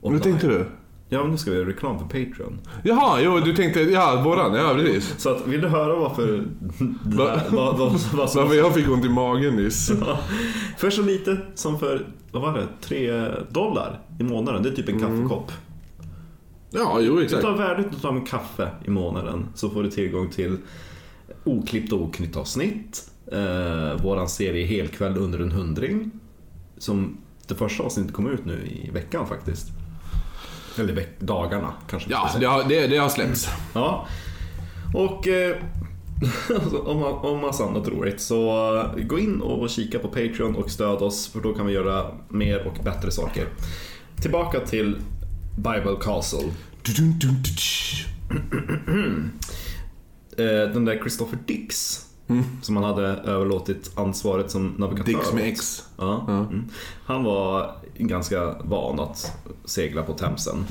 [0.00, 0.22] Vad online.
[0.22, 0.66] tänkte du?
[1.12, 2.60] Ja men nu ska vi göra reklam för Patreon.
[2.84, 5.14] Jaha, jo du tänkte, ja våran, ja precis.
[5.18, 6.44] Så att, vill du höra varför,
[7.04, 7.40] Va?
[8.28, 9.92] som, Varför jag fick ont i magen nyss.
[10.78, 14.62] för så lite som för, vad var det, 3 dollar i månaden.
[14.62, 15.52] Det är typ en kaffekopp.
[16.70, 17.42] Ja, jo Du exakt.
[17.42, 20.56] tar värdet av en kaffe i månaden så får du tillgång till
[21.44, 23.10] oklippt och oknytt avsnitt.
[23.32, 26.10] Eh, våran serie Helkväll under en hundring.
[26.78, 27.16] Som
[27.48, 29.66] det första avsnittet kom ut nu i veckan faktiskt.
[30.78, 32.10] Eller dagarna kanske.
[32.10, 33.48] Ja, det har, det, det har släppts.
[33.74, 34.06] ja.
[34.94, 35.56] Och eh,
[36.84, 41.02] om, om massa annat roligt så eh, gå in och kika på Patreon och stöd
[41.02, 43.46] oss för då kan vi göra mer och bättre saker.
[44.22, 44.96] Tillbaka till
[45.56, 46.48] Bible Castle.
[50.36, 51.98] Eh, den där Christopher Dix.
[52.62, 55.48] Som han hade överlåtit ansvaret som navigatör Dix med.
[55.48, 55.84] X.
[55.98, 56.26] Ja.
[56.28, 56.64] Mm.
[57.04, 59.32] Han var ganska van att
[59.64, 60.64] segla på Themsen.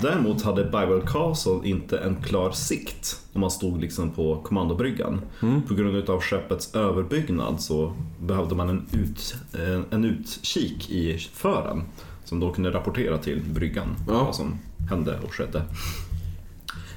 [0.00, 5.20] Däremot hade Bible Castle inte en klar sikt om man stod liksom på kommandobryggan.
[5.68, 11.82] På grund av skeppets överbyggnad så behövde man en, ut, en, en utkik i fören
[12.24, 14.24] som då kunde rapportera till bryggan Ja.
[14.24, 14.58] vad som
[14.90, 15.62] hände och skedde.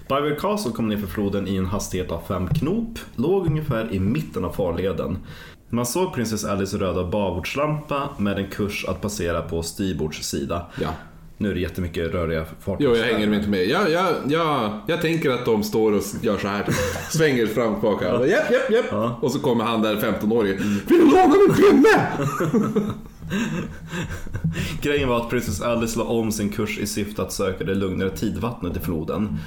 [0.09, 3.99] Bible Castle kom ner för floden i en hastighet av fem knop, låg ungefär i
[3.99, 5.17] mitten av farleden.
[5.69, 10.65] Man såg Princess Alice röda babordslampa med en kurs att passera på styrbords sida.
[10.81, 10.89] Ja.
[11.37, 12.87] Nu är det jättemycket röriga fartyg.
[12.87, 13.65] Jo, jag hänger inte med.
[13.65, 16.67] Jag, jag, jag, jag tänker att de står och gör så här.
[17.09, 18.05] Svänger fram och tillbaka.
[18.05, 18.85] Japp, japp, japp.
[18.91, 19.19] Ja.
[19.21, 20.57] Och så kommer han där 15-åringen.
[20.87, 22.07] Vill du låna min pinne?
[24.81, 28.09] Grejen var att Princess Alice la om sin kurs i syfte att söka det lugnare
[28.09, 29.39] tidvattnet i floden.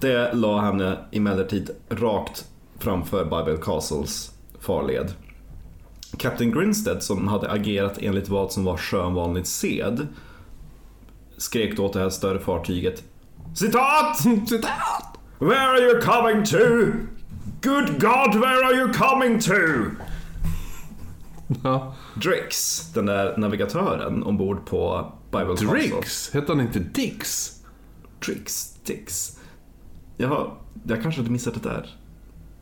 [0.00, 2.44] Det la henne emellertid rakt
[2.78, 4.30] framför Bible Castles
[4.60, 5.12] farled.
[6.18, 10.06] Captain Grinstead som hade agerat enligt vad som var sjövanlig sed
[11.36, 13.04] skrek då åt det här större fartyget
[13.54, 14.16] Citat!
[14.48, 15.18] Citat!
[15.38, 16.58] Where are you coming to?
[17.60, 19.54] Good God, where are you coming to?
[21.62, 21.94] Ja.
[22.14, 25.68] Drix, den där navigatören ombord på Bible Castle.
[25.68, 26.30] Drix?
[26.30, 27.52] Hette han inte Dix?
[28.26, 29.38] Drix, Dix.
[30.16, 30.50] Jaha,
[30.84, 31.96] jag kanske hade missat det där.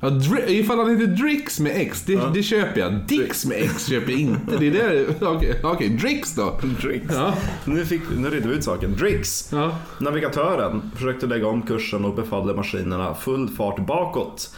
[0.01, 2.93] Ja, Dri- ifall han heter Drix med X, det, det köper jag.
[3.09, 4.57] Dix med X köper jag inte.
[4.57, 5.07] Det är det.
[5.27, 6.61] Okej, okej, Drix då.
[6.83, 7.07] Drix.
[7.15, 7.35] Ja.
[7.65, 8.93] Nu, fick, nu redde vi ut saken.
[8.97, 9.53] Drix.
[9.53, 9.79] Ja.
[10.01, 14.55] Navigatören försökte lägga om kursen och befallde maskinerna full fart bakåt.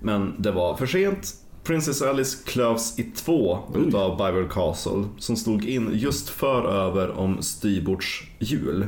[0.00, 1.34] Men det var för sent.
[1.64, 7.42] Princess Alice klövs i två utav Bible Castle som stod in just för över om
[7.42, 8.86] styrbords hjul.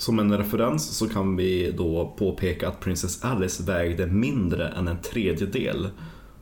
[0.00, 4.98] Som en referens så kan vi då påpeka att Princess Alice vägde mindre än en
[5.02, 5.88] tredjedel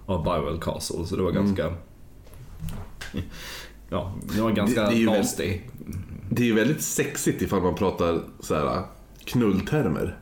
[0.07, 1.07] av Bible Castle.
[1.07, 1.73] Så det var ganska...
[3.91, 5.59] Ja, det var ganska Det- det är ju väl- nasty.
[6.31, 8.83] Det är ju väldigt sexigt ifall man pratar så här
[9.25, 10.19] knulltermer.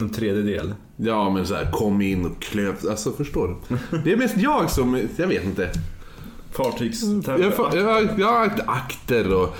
[0.00, 0.74] En tredjedel.
[0.96, 2.74] Ja, men så här kom in och klöv.
[2.90, 3.76] Alltså, förstår du?
[4.04, 5.70] Det är mest jag som, jag vet inte.
[6.58, 7.02] Fartygs...
[7.26, 9.56] Jag, får- jag, jag akter och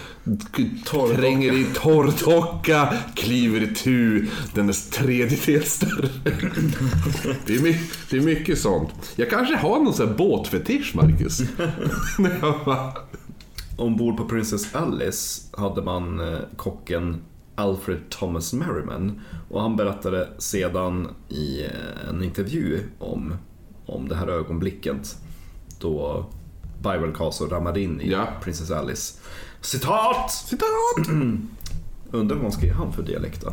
[0.85, 1.17] Torrdocka.
[1.17, 6.09] tränger i torrdocka, kliver i tu, den är tredjedels större.
[7.47, 8.91] Det är, mycket, det är mycket sånt.
[9.17, 11.41] Jag kanske har någon sån här båtfetisch, Marcus.
[13.77, 17.17] Ombord på Princess Alice hade man eh, kocken
[17.55, 19.21] Alfred Thomas Merriman
[19.51, 23.35] och han berättade sedan i eh, en intervju om,
[23.87, 25.17] om det här ögonblicket
[25.81, 26.27] då
[26.83, 28.29] Bible Castle ramlade in i Ja.
[28.43, 29.15] Princess Alice.
[29.61, 30.31] Citat!
[30.31, 31.09] Citat!
[32.11, 33.53] Undrar vad skrev han för dialekt då?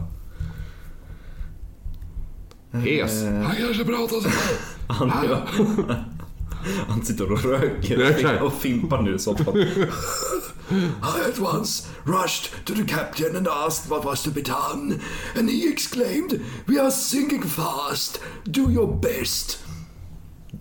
[2.80, 3.24] Hes.
[3.24, 4.58] Han kanske pratar så här.
[4.88, 5.10] Han,
[6.88, 8.42] han sitter och röker Röker.
[8.42, 9.58] och fimpar nu i soffan.
[10.70, 15.00] I at once rushed to the captain and asked what was to be done.
[15.40, 18.20] And he exclaimed, We are sinking fast.
[18.44, 19.60] Do your best.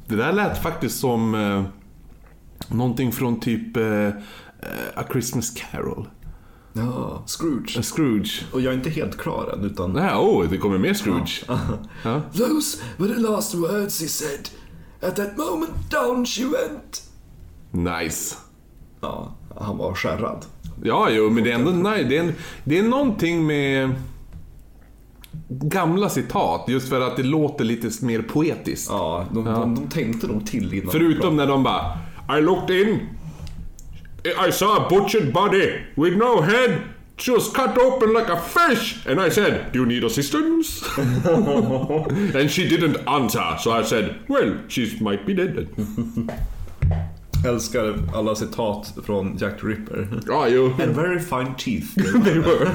[0.07, 1.65] Det där lät faktiskt som eh,
[2.69, 4.13] någonting från typ eh, eh,
[4.95, 6.09] A Christmas Carol.
[6.73, 7.79] Ja, Scrooge.
[7.79, 8.45] A Scrooge.
[8.53, 9.93] Och jag är inte helt klar än utan...
[9.93, 11.45] Nej, oh, det kommer mer Scrooge.
[12.03, 12.23] Ja.
[12.33, 14.49] Those were the last words he said.
[15.03, 17.03] At that moment down she went.
[17.71, 18.37] Nice.
[19.01, 20.45] Ja, han var skärrad.
[20.83, 22.35] Ja, jo, men det är ändå nej, det är,
[22.65, 23.95] det är någonting med
[25.49, 28.91] gamla citat, just för att det låter lite mer poetiskt.
[28.91, 30.93] Ja, de, De, de tänkte nog till innan.
[30.93, 31.99] Förutom när de bara
[32.29, 33.17] I looked in
[34.39, 36.83] I saw a butchered body with no head
[37.17, 39.07] She was cut open like a fish!
[39.07, 40.83] And I said, Do you need assistance?
[40.99, 45.69] and she didn't answer, so I said, Well, she might be dead.
[47.45, 50.09] Älskar alla citat från Jack the Ripper.
[50.27, 50.73] Ja, jo.
[50.83, 51.95] And very fine teeth.
[52.25, 52.67] They were.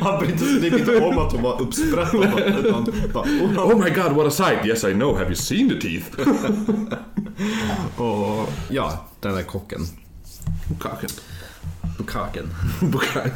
[0.00, 2.58] Han bryr inte- tycker inte om att hon var uppsprättad.
[2.58, 4.66] utan bara, oh, oh my god, what a sight!
[4.66, 5.14] Yes, I know.
[5.14, 6.06] Have you seen the teeth?
[7.96, 8.13] och,
[8.68, 9.80] ja, den där kocken.
[10.80, 11.10] Kaken.
[11.98, 12.48] Bukaken.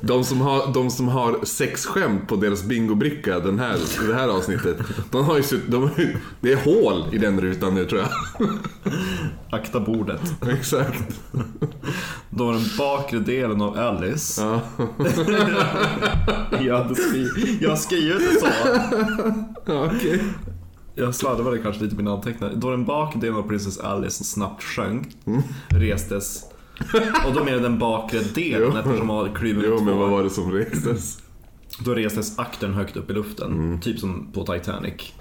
[0.00, 3.78] De som, har, de som har sexskämt på deras bingobricka den här,
[4.08, 4.76] det här avsnittet,
[5.10, 5.90] de har ju, de,
[6.40, 8.08] det är hål i den rutan nu tror jag.
[9.50, 10.20] Akta bordet.
[10.48, 11.02] Exakt.
[12.30, 14.42] Då den bakre delen av Alice.
[14.42, 14.60] Ja.
[16.60, 18.46] Jag, hade skri- jag har skrivit det så.
[19.66, 20.22] Ja, okej.
[20.98, 22.54] Jag slarvade kanske lite i mina anteckningar.
[22.56, 25.08] Då den bakre delen av Princess Alice snabbt sjönk,
[25.68, 26.44] restes.
[27.26, 28.78] Och då menar den bakre delen Jo.
[28.78, 29.30] eftersom man i
[29.64, 31.18] Jo, men vad var det som restes?
[31.84, 35.12] Då restes aktern högt upp i luften, typ som på Titanic.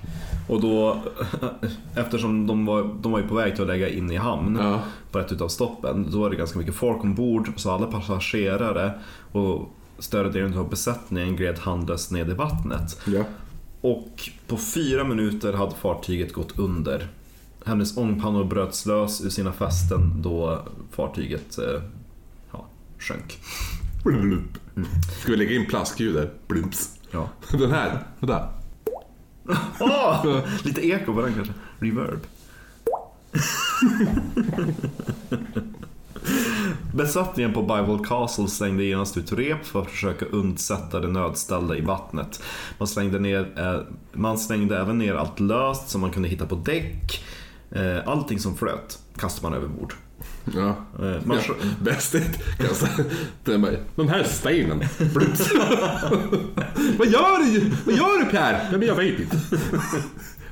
[0.50, 1.02] Och då,
[1.96, 4.80] eftersom de var, de var ju på väg till att lägga in i hamn Ja.
[5.12, 8.92] på ett utav stoppen, då var det ganska mycket folk ombord, så alla passagerare
[9.32, 9.70] och
[10.00, 13.02] större delen av besättningen gled handlöst ned i vattnet.
[13.06, 13.24] Ja.
[13.86, 17.08] Och på fyra minuter hade fartyget gått under.
[17.66, 21.82] Hennes ångpannor bröts lös ur sina fästen då fartyget eh,
[22.52, 22.66] ja,
[23.00, 23.40] sjönk.
[24.04, 24.58] Blulup.
[25.20, 26.30] Ska vi lägga in plaskljud där?
[26.48, 27.00] Blumps.
[27.12, 27.30] Ja.
[27.52, 28.50] Den här, vänta.
[29.80, 31.54] Åh, lite eko på den kanske.
[31.80, 32.20] Reverb.
[36.94, 41.82] Besättningen på Bible Castle slängde genast ut rep för att försöka undsätta de nödställda i
[41.82, 42.42] vattnet.
[42.78, 43.80] Man slängde, ner, eh,
[44.14, 47.24] man slängde även ner allt löst som man kunde hitta på däck.
[47.72, 49.94] Eh, allting som flöt kastade man över bord.
[50.56, 50.76] Ja.
[51.00, 52.12] Eh, man, Ja, bäst
[53.96, 54.80] den här stenen.
[56.98, 57.72] Vad gör du?
[57.86, 58.32] Vad gör du
[58.78, 59.38] men jag vet inte.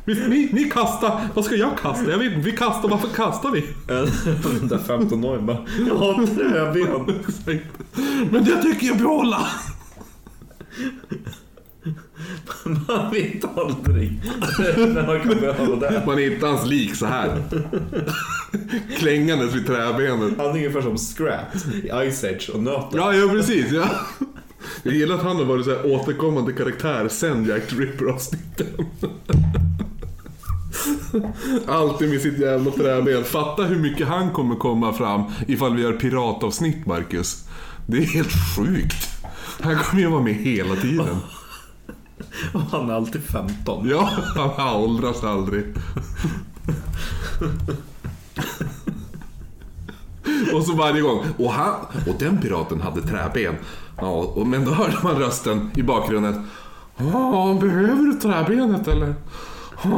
[0.06, 2.12] Vi, ni, ni kastar, vad ska jag kasta?
[2.12, 3.66] Jag vet vi kastar, varför kastar vi?
[4.60, 7.24] Den där 15-åringen bara, jag har träben.
[8.32, 9.48] Men det tycker jag behålla.
[12.88, 14.22] Man vet aldrig
[14.78, 16.04] när man kan behöva det.
[16.06, 17.44] Man hittar hans lik så här.
[18.98, 20.34] Klängandes vid träbenet.
[20.38, 22.90] Han är ungefär som Scrat i Ice Age och nöten.
[23.00, 23.72] Ja, ja precis.
[23.72, 23.90] Ja.
[24.84, 28.86] Jag gillar att han har varit så här återkommande karaktär sen Jack Ripper-avsnitten.
[31.68, 33.24] Alltid med sitt jävla träben.
[33.24, 37.48] Fatta hur mycket han kommer komma fram ifall vi gör piratavsnitt, Marcus.
[37.88, 39.10] Det är helt sjukt.
[39.62, 41.18] Han kommer ju vara med hela tiden.
[42.54, 43.90] Och han är alltid 15.
[43.90, 44.10] Ja,
[44.58, 45.66] han åldras aldrig.
[50.54, 51.26] Och så varje gång.
[51.38, 51.74] Och, han,
[52.08, 53.56] och den piraten hade träben.
[53.98, 56.48] Ja, men då hörde man rösten i bakgrunden.
[56.98, 59.16] Ja, behöver du träbenet eller?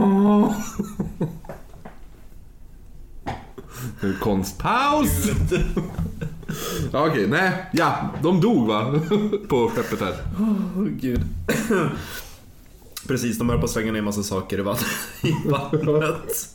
[4.01, 5.29] Nu Konstpaus!
[6.91, 7.65] Ja, Okej, nej.
[7.73, 8.99] Ja, de dog va?
[9.47, 10.13] På skeppet här.
[10.39, 11.21] Oh, gud.
[13.07, 14.89] Precis, de höll på att slänga ner massa saker i vattnet.
[15.23, 16.49] I vattnet.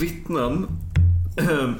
[0.00, 0.66] Vittnen,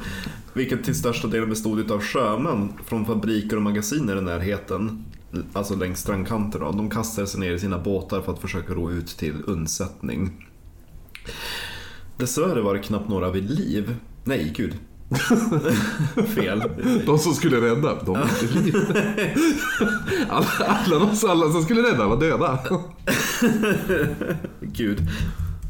[0.53, 5.05] vilket till största delen bestod av sjömän från fabriker och magasin i närheten,
[5.53, 8.91] alltså längs strandkanten, då, de kastade sig ner i sina båtar för att försöka ro
[8.91, 10.47] ut till undsättning.
[12.17, 13.97] Dessvärre var det knappt några vid liv.
[14.25, 14.75] Nej, gud.
[16.35, 16.63] Fel.
[17.07, 18.77] De som skulle rädda, de var inte liv.
[20.29, 22.59] Alla, alla, alla som skulle rädda var döda.
[24.61, 24.99] Gud.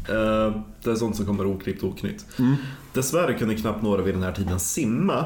[0.09, 2.27] Eh, det är sånt som kommer oklippt och oknytt.
[2.97, 5.25] Dessvärre kunde knappt några vid den här tiden simma.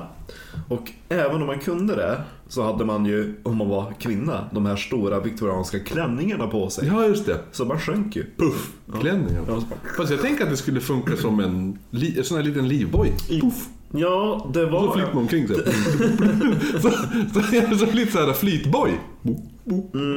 [0.68, 4.66] Och även om man kunde det så hade man ju, om man var kvinna, de
[4.66, 6.86] här stora viktorianska klänningarna på sig.
[6.86, 7.38] Ja, just det.
[7.52, 8.26] Så man sjönk ju.
[8.36, 8.72] Puff!
[9.00, 9.44] Klänningen.
[9.48, 9.62] Ja,
[9.96, 13.12] Fast jag tänker att det skulle funka som en, li, en sån här liten livboj.
[13.40, 13.68] Puff.
[13.92, 14.92] Ja, det var...
[14.92, 15.54] flyter man omkring så.
[15.64, 16.80] här.
[16.80, 16.90] så,
[17.70, 19.00] så, så, så lite såhär flytboj.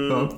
[0.10, 0.30] Ja.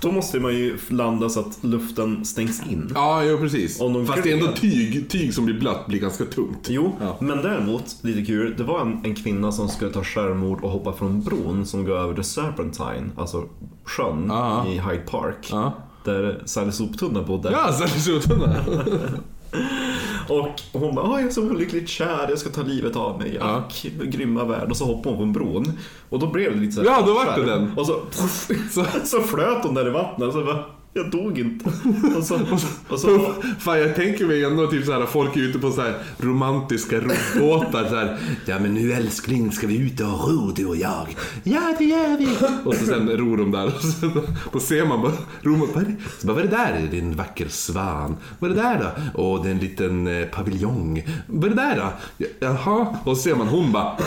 [0.00, 2.90] Då måste man ju landa så att luften stängs in.
[2.94, 3.78] ja, jo precis.
[3.78, 6.66] De Fast det är ändå tyg, tyg som blir blött blir ganska tungt.
[6.68, 7.16] Jo, Ja.
[7.20, 10.92] men däremot, lite kul, det var en, en kvinna som skulle ta självmord och hoppa
[10.92, 13.44] från bron som går över The Serpentine, alltså
[13.84, 14.66] sjön Ja.
[14.66, 15.48] i Hyde Park.
[15.50, 15.72] Ja,
[16.04, 17.50] Där Sally Soptunna bodde.
[17.52, 18.30] ja så det
[20.30, 23.36] Och hon bara, "Åh, jag är så olyckligt kär, jag ska ta livet av mig.
[23.40, 23.44] Ja.
[23.44, 24.70] Ack, grymma värld.
[24.70, 25.72] Och så hoppade hon från bron.
[26.10, 27.72] Och då blev det lite så här Ja, då vart det den.
[27.76, 30.32] Och så, puff, Så- så flöt hon där i vattnet.
[30.32, 30.64] Så bara,
[30.96, 31.70] Jag dog inte.
[32.16, 32.40] Och så,
[32.88, 35.94] och så, Fan jag tänker mig ändå typ såhär, folk är ute på så här
[36.18, 38.18] romantiska robåtar så här.
[38.46, 41.16] Ja men nu älskling ska vi ut och ro du och jag.
[41.42, 42.28] Ja det gör vi.
[42.64, 44.10] Och så sen ror de där och så,
[44.52, 46.72] då ser man bara, ror man, vad är det, så bara, vad är det där?
[46.72, 48.16] Är det en vacker svan?
[48.38, 49.20] Vad är det där då?
[49.22, 51.04] Åh det är en liten eh, paviljong.
[51.26, 51.92] Vad är det där då?
[52.16, 52.96] Ja, Jaha.
[53.04, 53.98] Och så ser man hon bara,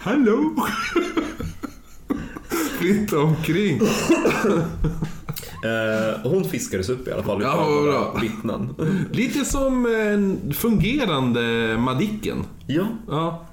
[0.00, 0.54] hallå?
[2.82, 3.76] Flytta omkring.
[5.64, 8.18] eh, hon fiskades upp i alla fall Ja, vad bra.
[8.22, 8.74] vittnen.
[9.12, 12.44] Lite som en fungerande Madicken.
[12.66, 13.46] Ja, Ja.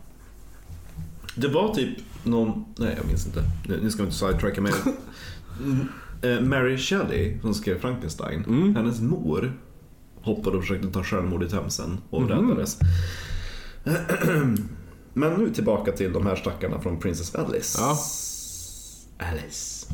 [1.35, 1.89] det var typ
[2.23, 2.65] någon...
[2.77, 3.43] Nej, jag minns inte.
[3.67, 4.73] Nu nu ska vi inte sidetracka mig.
[5.63, 5.87] Mm,
[6.21, 8.75] eh, Mary Shelley, som skrev Frankenstein, Mm.
[8.75, 9.53] hennes mor
[10.21, 12.77] hoppade och försökte ta självmord i Themsen och räddades.
[15.13, 17.77] Men nu tillbaka till de här stackarna från Princess Alice.
[17.81, 17.97] Ja.
[19.19, 19.87] Alice.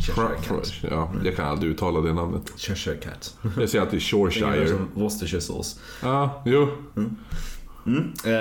[0.00, 0.62] Cheshire.
[0.90, 2.52] Ja, jag kan aldrig uttala det namnet.
[2.56, 3.36] Cheshire Cat.
[3.58, 4.68] Jag säger alltid Shoreshire.
[4.68, 5.80] som Worcestershiresås.
[6.02, 6.68] Ja, jo.
[6.96, 8.12] Mm.
[8.24, 8.32] Eh,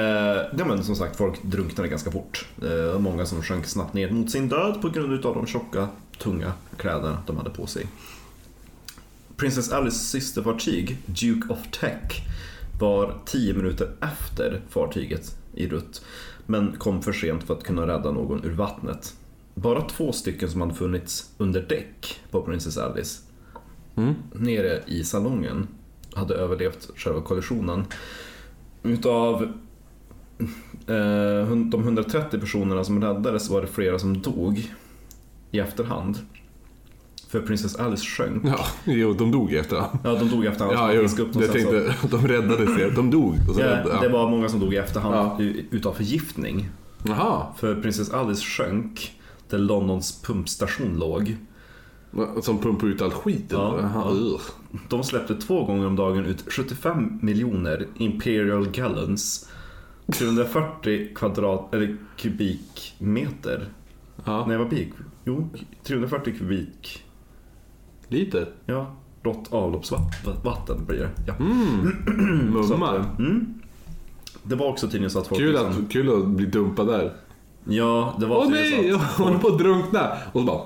[0.57, 2.47] ja, men som sagt, folk drunknade ganska fort.
[2.61, 6.53] Eh, många som sjönk snabbt ner mot sin död på grund av de tjocka, tunga
[6.77, 7.85] kläderna de hade på sig.
[9.37, 12.21] Princess Alice systerfartyg, Duke of Tech,
[12.79, 16.01] var 10 minuter efter fartyget i rutt,
[16.45, 19.13] men kom för sent för att kunna rädda någon ur vattnet.
[19.61, 23.21] Bara två stycken som hade funnits under däck på Princess Alice,
[24.33, 25.67] nere i salongen,
[26.13, 27.85] hade överlevt själva kollisionen.
[28.83, 29.43] Utav
[30.87, 34.71] eh, de 130 personerna som räddades var det flera som dog
[35.51, 36.19] i efterhand.
[37.29, 38.43] För Princess Alice sjönk.
[38.45, 39.99] Ja, jo, de dog i efterhand.
[40.03, 40.75] Ja, de dog i efterhand.
[40.77, 41.01] Ja, jo.
[41.01, 42.91] upp Jag sen så- tänkte, de räddade sig.
[42.95, 43.35] De dog.
[43.49, 44.11] Och så Ja, räddade, det ja.
[44.11, 45.45] var många som dog i efterhand Ja.
[45.71, 46.69] utav förgiftning.
[47.07, 47.45] Jaha.
[47.57, 49.13] För Princess Alice sjönk
[49.49, 51.37] där Londons pumpstation låg.
[52.41, 53.45] Som pumpar ut all skit?
[53.49, 54.39] Ja, ja.
[54.89, 59.49] De släppte två gånger om dagen ut 75 miljoner Imperial Gallons.
[60.11, 63.65] 340 kvadrat, eller kubikmeter.
[64.25, 64.45] Ja.
[64.47, 64.87] Nej, vad blir
[65.25, 65.49] Jo,
[65.83, 67.03] 340 kubik.
[68.07, 68.47] Lite.
[68.65, 71.09] Ja, rått avloppsvatten blir det.
[71.27, 71.35] Ja.
[71.35, 72.53] Mm.
[72.67, 72.95] Så att, Mumma.
[72.95, 73.53] eh, mm.
[74.43, 77.13] Det var också tydligen så att folk Kul liksom, att, kul att bli dumpad där.
[77.69, 80.11] Ja, det var Åh nej, så jag håller på att drunkna.
[80.33, 80.61] Och så bara...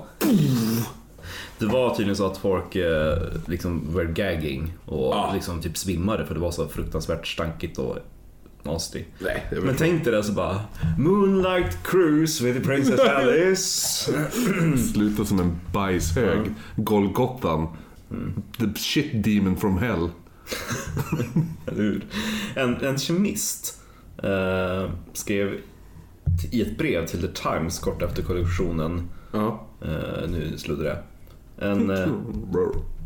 [1.58, 5.34] Det var tydligen så att folk eh, liksom were gagging och Ah.
[5.34, 7.96] liksom typ svimmade för det var så fruktansvärt stankigt och
[8.62, 9.04] nasty.
[9.18, 10.60] Nej, jag Men tänk dig det så bara
[10.98, 14.12] Moonlight cruise with Princess Alice.
[14.92, 16.54] Sluta som en bajshög.
[16.76, 17.68] Golgothan.
[18.58, 20.08] The shit demon from hell.
[21.66, 22.04] Eller hur?
[22.54, 23.80] En, en kemist
[24.22, 25.58] eh, skrev
[26.50, 29.08] i ett brev till The Times kort efter kollisionen.
[29.32, 29.66] Ja.
[29.82, 30.98] Eh, nu sluddrar jag.
[31.70, 32.08] En, eh,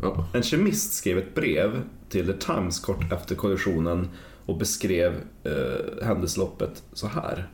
[0.03, 0.27] ja.
[0.33, 4.09] en kemist skrev ett brev till The Times kort efter kollisionen
[4.47, 5.15] och beskrev
[5.45, 7.49] eh, händelseförloppet så här.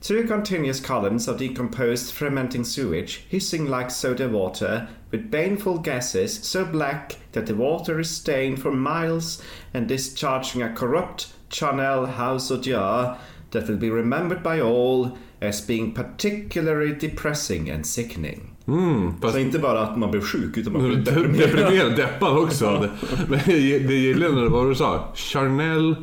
[0.00, 6.64] Two continuous columns of decomposed fermenting sewage hissing like soda water with baneful gases so
[6.64, 9.42] black that the water is stained for miles
[9.74, 13.16] and discharging a corrupt Chanel house odor
[13.52, 15.08] that will be remembered by all
[15.40, 18.48] as being particularly depressing and sickening.
[18.66, 21.96] Mm, fast Så inte bara att man blev sjuk utan man blev deprimerad, deprimerad.
[21.96, 22.88] deppad också.
[23.28, 25.12] Men det gillade när det var du sa.
[25.14, 25.94] Chanel.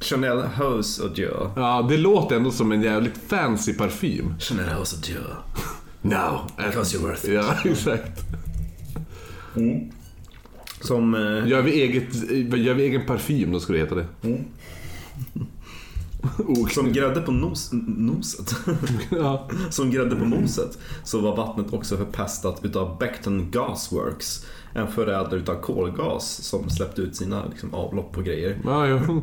[0.00, 1.50] Chanel House odor.
[1.56, 4.34] Ja, det låter ändå som en jävligt fancy parfym.
[4.38, 5.36] Chanel House odor.
[6.02, 6.40] Now.
[6.56, 7.32] Because you're worth it.
[7.32, 8.20] Ja, exakt.
[10.80, 11.14] Som...
[11.14, 12.14] Eh, Gör vi, eget,
[12.58, 14.06] gör vi egen parfym, då ska det heta det.
[16.70, 18.54] Som grädde på nos, noset.
[19.10, 19.48] ja.
[19.70, 24.46] Som grädde på moset så var vattnet också förpestat utav Beckton Gasworks.
[24.74, 28.58] En förädlare utav kolgas som släppte ut sina liksom, avlopp och grejer.
[28.64, 29.22] Ja, jo.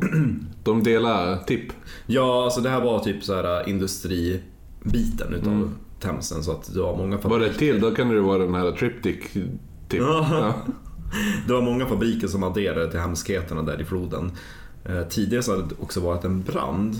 [0.64, 1.72] De delar tipp.
[2.06, 6.96] Ja, alltså det här var typ så här industribiten utav Themsen så att det var
[6.96, 9.32] många Vad det till, då kan det vara den här triptych
[9.88, 10.00] tipp.
[10.00, 10.54] Ja.
[11.46, 14.30] Det var många fabriker som adderade till hemskheterna där i floden.
[14.84, 16.96] Eh, tidigare så hade det också varit en brand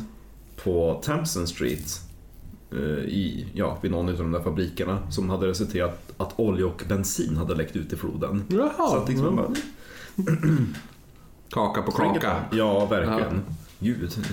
[0.65, 2.01] på Thamsen Street
[2.73, 6.83] eh, i, ja, vid någon av de där fabrikerna som hade resulterat att olja och
[6.89, 8.45] bensin hade läckt ut i floden.
[8.49, 8.91] Jaha.
[8.91, 9.49] Så att liksom bara,
[11.51, 12.45] Kaka på kaka.
[12.53, 13.43] Ja, verkligen.
[13.79, 14.27] Gud.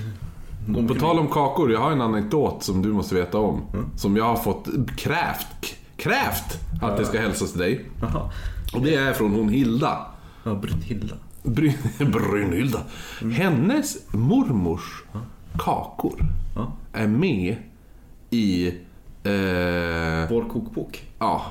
[0.78, 3.62] Och på tal om kakor, jag har en anekdot som du måste veta om.
[3.98, 7.90] Som jag har fått krävt, krävt att det ska hälsas till dig.
[8.02, 8.32] Jaha.
[8.74, 10.06] Och det är från hon Hilda.
[10.44, 11.16] Ja, Brunhilda.
[11.44, 11.74] Bryn,
[12.12, 12.80] Brynhilda.
[13.34, 15.04] Hennes mormors
[15.58, 16.26] kakor
[16.56, 16.72] Ja.
[16.94, 17.56] är med
[18.30, 18.68] i...
[19.24, 21.04] Eh, Vår kokbok.
[21.20, 21.42] ja.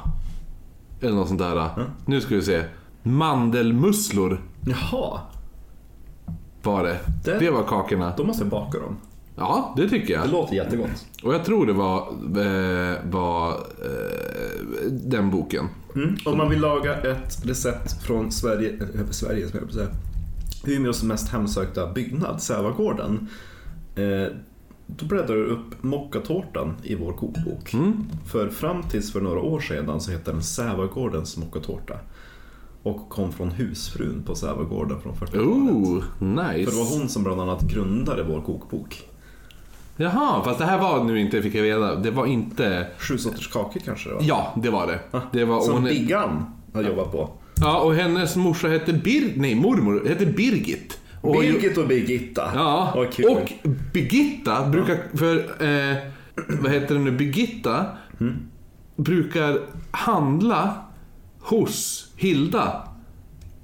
[1.01, 1.71] Eller något sånt där.
[2.07, 2.65] Nu ska vi se.
[3.03, 5.21] Mandelmusslor Jaha,
[6.63, 6.99] var det.
[7.25, 8.13] Det- Det var kakorna.
[8.17, 8.97] då måste jag baka dem.
[9.37, 10.23] Ja, det tycker jag.
[10.27, 11.07] Det låter jättegott.
[11.23, 15.69] Och jag tror det var, eh, var eh, den boken.
[15.99, 16.17] Mm.
[16.25, 19.89] Om man vill laga ett recept från Sverige, äh, Sverige ska jag säga.
[20.67, 23.29] Umeås mest hemsökta byggnad, Sävagården.
[23.95, 24.33] Eh,
[24.87, 27.75] då bläddrar du upp mockatårtan i vår kokbok.
[28.27, 31.95] För fram tills för några år sedan så hette den Sävagårdens mockatårta.
[32.83, 35.47] Och kom från husfrun på Sävagården från 40-talet.
[35.47, 36.77] Oh, För det nice.
[36.77, 39.09] var hon som bland annat grundade vår kokbok.
[40.01, 42.87] Jaha, fast det här var nu inte, fick jag veta, det var inte...
[42.99, 44.23] Sju sorters kakor kanske det var?
[44.23, 45.01] Ja, det var det.
[45.33, 46.45] Det var Som hon, Biggan
[46.75, 47.31] har jobbat på.
[47.61, 49.33] Ja, och hennes morsa hette Bir...
[49.37, 50.99] Nej, mormor hette Birgit.
[51.21, 52.51] Och, Birgit och Birgitta.
[52.55, 53.25] Ja, kul.
[53.27, 53.53] och
[53.93, 54.99] Birgitta brukar...
[55.15, 55.97] För, eh,
[56.61, 57.11] vad heter det nu?
[57.11, 57.87] Birgitta
[58.21, 58.35] Mm.
[58.97, 60.75] brukar handla
[61.41, 62.83] hos Hilda.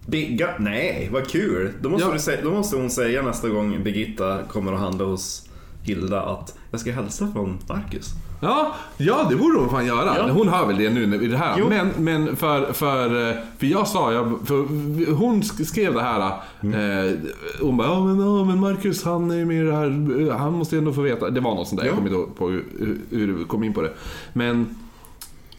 [0.07, 0.49] Bigga?
[0.59, 1.73] Nej, vad kul.
[1.81, 2.19] Då måste, Ja.
[2.19, 5.44] säga, då måste hon säga nästa gång Birgitta kommer och handla hos
[5.85, 8.11] Hilda att jag ska hälsa från Marcus.
[8.41, 10.15] Ja, ja det borde hon fan göra.
[10.19, 10.31] Ja.
[10.33, 11.55] Hon hör väl det nu i det här.
[11.59, 11.67] Jo.
[11.69, 14.57] Men, men för, för, eh, för jag sa, jag, för
[15.15, 16.33] hon sk- skrev det här.
[16.63, 17.07] Mm.
[17.09, 17.13] Eh,
[17.61, 20.37] hon bara, ja men, ja men Marcus han är ju med i det här, eh,
[20.37, 21.31] han måste ändå få veta.
[21.31, 21.97] Det var något sånt där, jag Ja.
[21.97, 23.93] kommer inte ihåg på hur, vi kom in på det.
[24.33, 24.77] Men,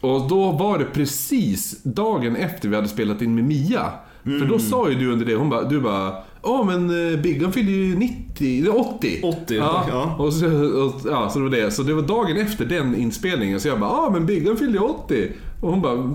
[0.00, 3.90] och då var det precis dagen efter vi hade spelat in med Mia.
[4.22, 4.48] För Mm.
[4.48, 6.12] då sa ju du under det, hon bara, du bara,
[6.46, 9.20] ja men eh, Biggan fyller ju 90, eller 80.
[9.24, 9.84] 80, ja.
[9.88, 10.16] ja.
[10.18, 10.46] Och så,
[10.84, 11.70] och, ja, så det var det.
[11.70, 13.60] Så det var dagen efter den inspelningen.
[13.60, 15.32] Så jag bara, ja ah, men Biggan fyllde ju 80.
[15.60, 16.14] Och hon bara,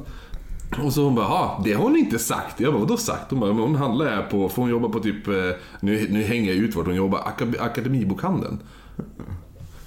[0.86, 2.60] och så hon bara, ja det har hon inte sagt.
[2.60, 3.32] Jag bara, vadå sagt?
[3.32, 5.34] Hon bara, men hon handlar här på, för hon jobbar på typ, eh,
[5.82, 8.60] nu, nu hänger jag ut vart hon jobbar, Aka- Akademibokhandeln.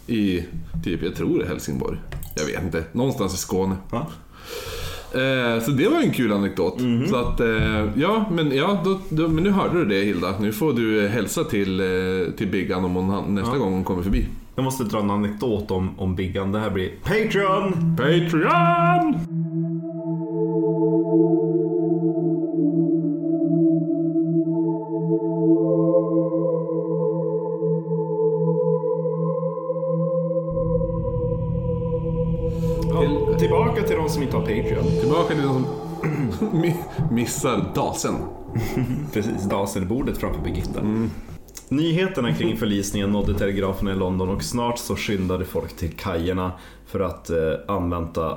[0.07, 0.45] I,
[0.85, 1.99] typ, jag tror det är Helsingborg.
[2.37, 3.77] Jag vet inte, någonstans i Skåne.
[3.93, 4.07] Ja.
[5.15, 6.81] Eh, så det var en kul anekdot.
[7.09, 10.35] Så att, eh, ja, men, ja då, då, men nu hörde du det Hilda.
[10.41, 11.87] Nu får du eh, hälsa till, eh,
[12.37, 14.27] till Biggan om hon, nästa gång hon kommer förbi.
[14.57, 16.53] Jag måste dra en anekdot om, om Biggan.
[16.53, 17.97] Det här blir Patreon!
[17.97, 19.44] Patreon!
[34.45, 35.01] Patreon.
[35.01, 35.67] Tillbaka till den som
[36.63, 38.15] mi- missar dasen.
[39.13, 40.81] Precis, daserbordet framför Birgitta.
[41.69, 46.53] Nyheterna kring förlisningen nådde telegraferna i London och snart så skyndade folk till kajerna
[46.87, 47.37] för att eh,
[47.69, 48.31] använta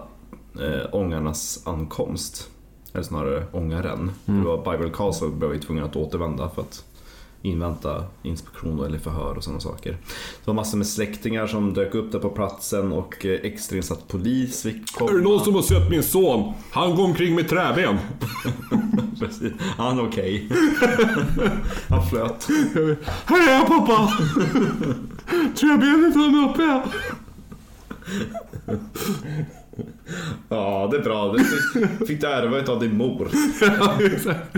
[0.61, 2.49] eh, ångarnas ankomst.
[2.93, 4.11] Eller snarare ångaren.
[4.25, 6.83] För Det var Bible Castle blev ju tvungen att återvända för att
[7.41, 9.91] invänta inspektion eller förhör och sådana saker.
[9.91, 14.63] Det var massor med släktingar som dök upp där på platsen och eh, extrainsatt polis
[14.63, 15.11] fick komma.
[15.11, 16.53] Är det någon som har sett min son?
[16.71, 17.97] Han går omkring med träben.
[19.19, 19.53] Precis.
[19.77, 20.49] Han är okej.
[21.89, 22.47] Han flöt.
[23.25, 24.13] Här är jag pappa!
[25.55, 26.81] Träbenet är uppe.
[30.49, 31.33] Ja, det är bra.
[31.33, 33.29] Det fick, fick du ärva utav din mor.
[33.61, 34.55] Ja, exakt.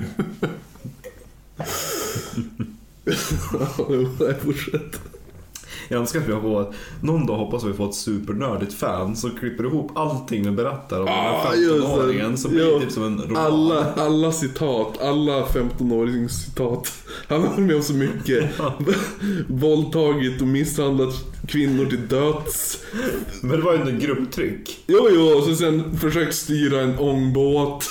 [4.43, 4.99] Fortsätt.
[5.91, 9.31] Jag önskar att vi har fått, någon dag hoppas vi får ett supernördigt fan som
[9.31, 11.93] klipper ihop allting vi berättar om den Ah, här just det.
[11.93, 12.37] 15-åringen.
[12.37, 12.79] Så blir det Ja.
[12.79, 13.45] typ som en roman.
[13.45, 16.91] Alla, alla citat, alla 15-årings citat.
[17.27, 18.51] Han har varit med om så mycket.
[19.47, 21.13] Våldtagit och misshandlat
[21.47, 22.77] kvinnor till döds.
[23.41, 24.83] Men det var ju en grupptryck.
[24.87, 27.89] Jo, jo, och så sen försökt styra en ångbåt.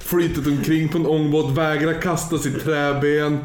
[0.00, 3.38] Flytet omkring på en ångbåt, vägra kasta sitt träben.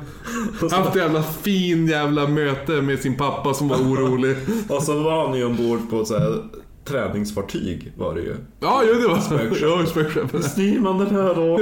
[0.72, 4.38] Haft ett jävla fin jävla möte med sin pappa som var orolig.
[4.70, 6.44] Och så var han ju ombord på så här
[6.86, 8.36] träningsfartyg var det ju.
[8.60, 9.62] Ja, jo det var Spökskepp.
[9.62, 10.46] Ja, spökskeppet.
[10.46, 11.60] Styr man den här då?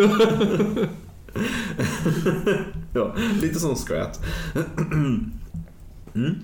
[2.99, 4.25] ja, lite som skrat.
[6.15, 6.35] mm.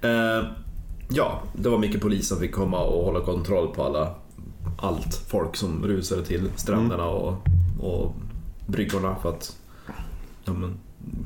[0.00, 0.46] eh,
[1.08, 4.14] ja, det var mycket polis som fick komma och hålla kontroll på alla
[4.78, 7.34] allt folk som rusade till stränderna och,
[7.80, 8.14] och
[8.66, 9.56] bryggorna för att
[10.44, 10.74] ja, men,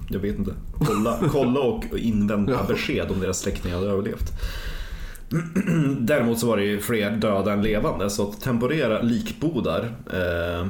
[0.08, 0.54] jag vet inte.
[0.78, 4.32] Kolla, kolla och invänta besked om deras släktingar hade överlevt.
[6.00, 10.66] Däremot så var det ju fler döda än levande så att temporära likbodar eh,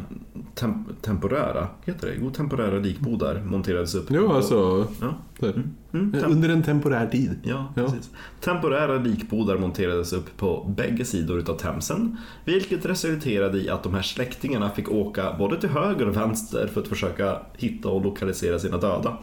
[0.55, 2.15] tem, Temporära, heter det?
[2.21, 4.07] Jo, temporära likbodar monterades upp.
[4.11, 4.87] Jo, alltså.
[5.01, 5.15] Ja.
[5.39, 5.63] där.
[5.93, 7.31] Mm, tem, Under en temporär tid.
[7.43, 7.83] ja, Ja.
[7.83, 8.11] precis.
[8.41, 12.17] Temporära likbodar monterades upp på bägge sidor utav Themsen.
[12.45, 16.81] Vilket resulterade i att de här släktingarna fick åka både till höger och vänster för
[16.81, 19.17] att försöka hitta och lokalisera sina döda.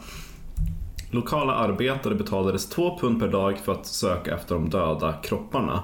[1.12, 5.84] Lokala arbetare betalades två pund per dag för att söka efter de döda kropparna.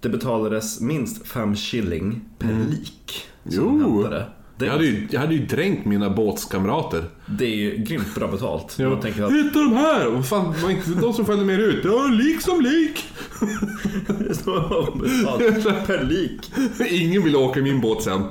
[0.00, 3.24] det betalades minst 5 shilling per lik.
[3.48, 3.80] som Mm.
[3.80, 3.92] Jo.
[4.02, 4.26] hämtade.
[4.62, 7.04] Det, Jag hade, ju, jag hade ju dränkt mina båtskamrater.
[7.26, 8.74] det är ju grymt bra betalt.
[8.78, 8.84] Ja.
[8.84, 10.06] Jag tänker att Hitta de här!
[10.08, 11.84] Vad fan, var inte de som följde med ut?
[11.84, 13.04] Ja, lik som lik!
[15.86, 16.52] per lik.
[16.90, 18.22] Ingen vill åka i min båt sen.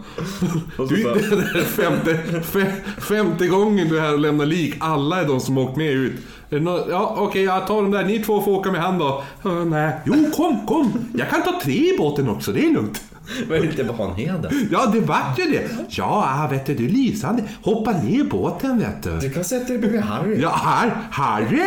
[0.78, 4.76] Och Du, det är femte, fe, femte gången du är här och lämnar lik.
[4.80, 6.14] Alla är de som åkt med ut.
[6.50, 8.04] Nå- Ja, okej, jag tar de där.
[8.06, 9.24] Ni två får åka med han då.
[9.44, 9.94] "Ja, nej.
[10.06, 10.94] Jo, kom, kom.
[11.16, 13.02] Jag kan ta tre i båten också, det är lugnt.
[13.48, 14.68] Men inte Vanheden.
[14.72, 15.70] Ja, det vart ju det.
[15.90, 17.44] Ja, vet du, du är lysande.
[17.62, 19.20] Hoppa ner i båten, vet du.
[19.20, 20.42] Du kan sätta dig bredvid Harry.
[20.42, 21.62] Ja, här, Harry!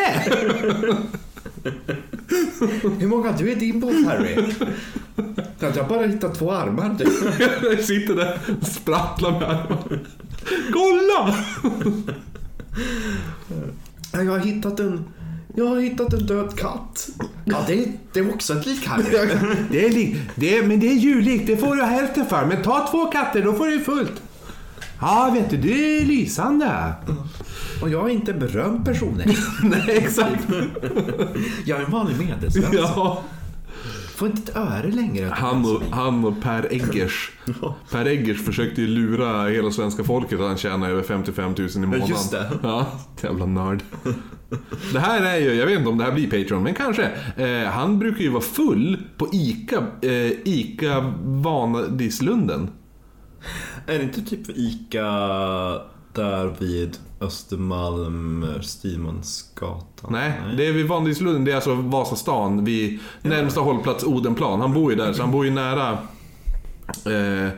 [2.99, 4.45] Hur många du är i din båt Harry?
[5.59, 6.97] Jag har bara hittat två armar.
[6.99, 7.05] Du.
[7.71, 9.79] Jag sitter där och sprattlar med armarna.
[10.73, 11.35] Kolla!
[14.13, 15.05] Jag har hittat en...
[15.57, 17.09] Jag har hittat en död katt.
[17.45, 19.05] Ja, det, det är också ett lik Harry.
[19.71, 22.47] Det är lik, det är, men det är djurlikt, det får du hälften för.
[22.47, 24.23] Men ta två katter, då får du fullt.
[25.01, 26.93] Ja, vet du, det är lysande.
[27.83, 29.23] Och jag är inte berömd person.
[29.25, 29.37] nej.
[29.63, 30.45] Nej, exakt.
[31.67, 32.77] Jag är en vanlig medelsvensson.
[32.97, 33.23] Ja.
[34.15, 35.27] Får inte ett öre längre.
[35.33, 37.33] Han och, han och Per Eggers.
[37.91, 41.79] Per Eggers försökte ju lura hela svenska folket att han tjänar över 55 000 i
[41.79, 42.09] månaden.
[42.09, 42.51] just det.
[42.63, 42.87] Ja,
[43.23, 43.83] jävla nörd.
[44.93, 47.11] Det här är ju, jag vet inte om det här blir Patreon, men kanske.
[47.37, 52.71] Eh, han brukar ju vara full på ICA, eh, ICA Vanadislunden.
[53.87, 55.07] Är det inte typ ICA
[56.15, 60.13] där vid Östermalm, Styrmansgatan?
[60.13, 64.61] Nej, det är vid Vanadislunden, det är alltså Vasastan, vid närmsta hållplats Odenplan.
[64.61, 65.99] Han bor ju där, så han bor ju nära
[67.07, 67.51] eh,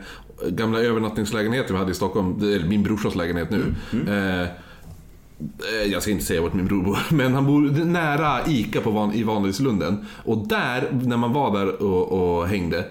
[0.49, 2.39] gamla övernattningslägenheten vi hade i Stockholm.
[2.39, 3.75] Det är min brorsas lägenhet nu.
[4.07, 8.81] Eh, eh, jag ska inte säga vart min bror bor, men han bor nära ICA
[8.81, 10.05] på Van, i Vanadislunden.
[10.25, 12.85] Och där, när man var där och, och hängde,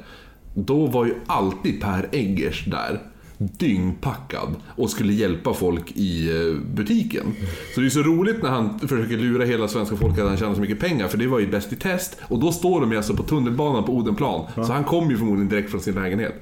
[0.54, 3.00] då var ju alltid Per Eggers där.
[3.39, 7.26] Dyngpackad och skulle hjälpa folk i eh, butiken.
[7.74, 10.55] Så det är så roligt när han försöker lura hela svenska folket att han tjänar
[10.55, 12.18] så mycket pengar, för det var ju bäst i test.
[12.28, 14.47] Och då står de ju alltså på tunnelbanan på Odenplan.
[14.55, 16.34] Så han kom ju förmodligen direkt från sin lägenhet.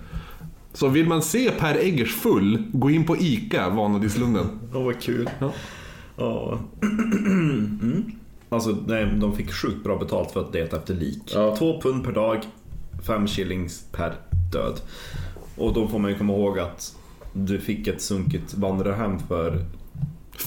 [0.72, 4.46] Så vill man se Per Eggers full, gå in på ICA, Vanadislunden.
[4.74, 5.30] Åh, vad kul.
[5.38, 5.52] Ja.
[6.16, 6.58] Ja.
[7.82, 8.12] Mm.
[8.48, 11.32] Alltså, nej, de fick sjukt bra betalt för att leta efter lik.
[11.34, 11.56] Ja.
[11.56, 12.40] Två pund per dag,
[13.06, 14.14] fem shillings per
[14.52, 14.80] död.
[15.56, 16.96] Och då får man ju komma ihåg att
[17.32, 19.64] du fick ett sunkigt vandrarhem för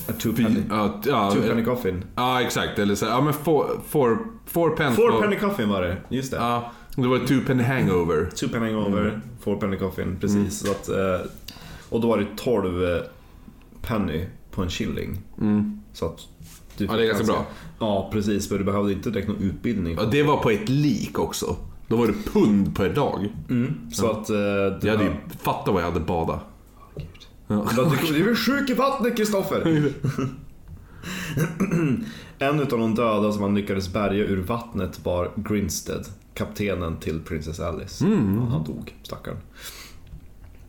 [0.10, 2.04] a two penny, Ja, ja, two penny coffin.
[2.16, 2.80] ja exakt.
[2.80, 4.96] Eller så, ja men four, four, four pence.
[4.96, 6.38] Four penny coffin var det, just det.
[6.38, 8.30] Ja, det var two penny hangover.
[8.36, 9.22] Two penny over, Mm.
[9.42, 10.60] four penny coffin, precis.
[10.60, 11.28] Så att, eh,
[11.90, 13.02] och då var det 12 eh,
[13.82, 15.18] penny på en shilling.
[15.42, 15.82] Mm.
[15.94, 16.20] Så att
[16.78, 17.46] du Ja, det är ganska bra.
[17.80, 18.50] Ja, precis.
[18.50, 19.96] För du behövde inte direkt någon utbildning.
[20.00, 21.56] Ja, det var på ett lik också.
[21.88, 23.34] Då var det pund per dag.
[23.50, 23.92] Mm.
[23.92, 24.30] Så att...
[24.30, 25.12] Eh, Jag hade ju,
[25.42, 26.40] fatta vad jag hade badat.
[27.48, 27.66] Ja.
[27.76, 29.92] Du, du är sjuk i vattnet, Kristoffer!
[32.40, 37.60] en utav de döda som han lyckades bärga ur vattnet var Grinstead, kaptenen till Princess
[37.60, 38.06] Alice.
[38.06, 38.36] Mm.
[38.40, 39.38] Ja, han dog, stackarn.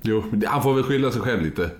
[0.03, 1.71] Jo, han får väl skylla sig själv lite.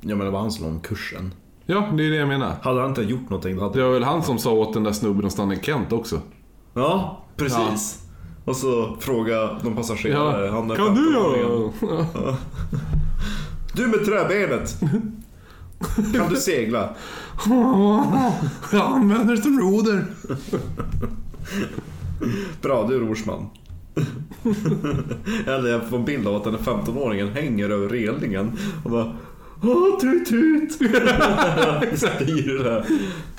[0.00, 1.34] Ja, men det var han som låg kursen.
[1.66, 2.56] Ja, det är det jag menar.
[2.62, 3.78] Hade han inte gjort någonting, då hade...
[3.78, 6.20] Det var väl han som sa åt den där snubben att stanna i Kent också.
[6.74, 8.07] Ja, precis.
[8.48, 10.48] Och så fråga de passagerare.
[10.50, 11.72] han är kan du 15-åringen.
[11.82, 12.36] göra?
[13.72, 14.80] Du med träbenet!
[16.14, 16.94] Kan du segla?
[18.72, 20.06] Jag använder det som roder.
[22.62, 23.46] Bra, du är rorsman.
[25.46, 28.52] Eller jag får en bild av att den här 15-åringen hänger över relingen
[28.84, 29.12] och bara
[29.62, 30.78] Åh, tut tut!
[32.18, 32.84] Det.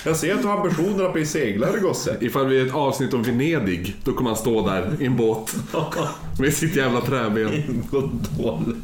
[0.05, 2.17] Jag ser att du har ambitioner att bli seglare gosse.
[2.21, 5.55] Ifall vi är ett avsnitt om Venedig, då kommer han stå där i en båt
[6.39, 7.63] med sitt jävla träben.
[7.91, 8.75] Gondol.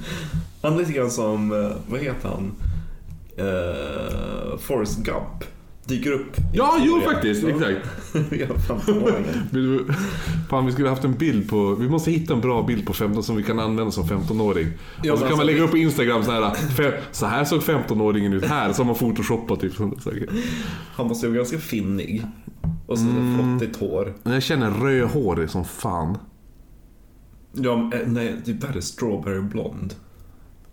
[0.61, 2.51] Han är lite grann som, eh, vad heter han?
[3.39, 5.54] Uh, Forrest Gump.
[5.87, 6.37] Dyker upp.
[6.53, 7.43] Ja, jo faktiskt.
[7.43, 7.49] Ja.
[7.49, 7.87] Exakt.
[8.31, 9.41] Ja, 15-åringen.
[9.51, 9.85] Vill du-
[10.49, 11.75] Fan, vi skulle haft en bild på...
[11.75, 14.67] Vi måste hitta en bra bild på 15 som vi kan använda som 15-åring.
[15.03, 16.55] Ja, och så kan man alltså- lägga upp på Instagram så här.
[17.11, 18.73] Så här såg 15-åringen ut här.
[18.73, 19.73] Så har man photoshopat typ.
[20.95, 22.25] Han måste ju vara ganska finnig.
[22.87, 23.37] Och så Mm.
[23.59, 24.13] flottigt hår.
[24.23, 26.17] Jag känner rödhårig som fan.
[27.53, 29.93] Ja, eh, nej, det är värre strawberry blond.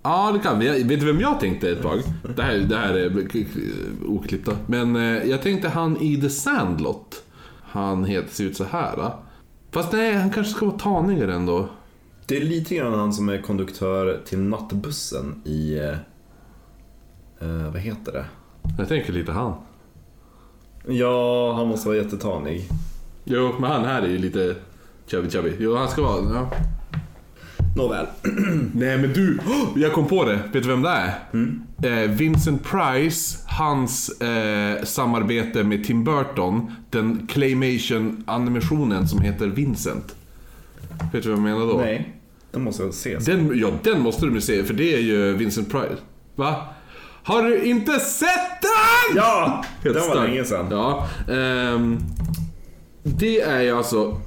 [0.03, 0.67] Ja, det kan vi.
[0.67, 1.99] Jag- Vet du vem jag tänkte ett tag?
[2.37, 3.27] Det här, det här är
[4.07, 4.53] oklippta.
[4.67, 7.23] Men eh, jag tänkte han i The Sandlot.
[7.63, 8.97] Han heter, ser ut så här.
[8.97, 9.15] Då.
[9.71, 11.69] Fast nej, han kanske ska vara tanigare ändå.
[12.27, 15.79] Det är lite grann han som är konduktör till nattbussen i...
[15.79, 15.91] Eh,
[17.49, 18.25] eh, vad heter det?
[18.79, 19.55] Jag tänker lite han.
[20.89, 22.69] Ja, han måste vara jättetanig.
[23.25, 24.57] Jo, men han här är ju lite
[25.07, 25.57] kör vi.
[25.59, 26.35] Jo, han ska vara...
[26.35, 26.51] Ja.
[27.77, 28.07] Nåväl.
[28.75, 29.39] Nej men du,
[29.77, 30.41] jag kom på det.
[30.53, 31.15] Vet du vem det är?
[32.03, 40.15] Eh, Vincent Price, hans eh, samarbete med Tim Burton, den claymation animationen som heter Vincent.
[41.13, 41.79] Vet du vad jag menar då?
[41.79, 42.17] Nej,
[42.53, 43.19] det måste jag se.
[43.19, 45.97] Den, ja, den måste du se för det är ju Vincent Price.
[46.37, 46.57] Va?
[47.25, 49.17] Har du inte sett den?
[49.17, 49.65] Ja!
[49.83, 50.67] Helt Den var länge sedan.
[50.71, 51.09] Ja.
[51.31, 51.99] ehm,
[53.03, 54.21] det är ju alltså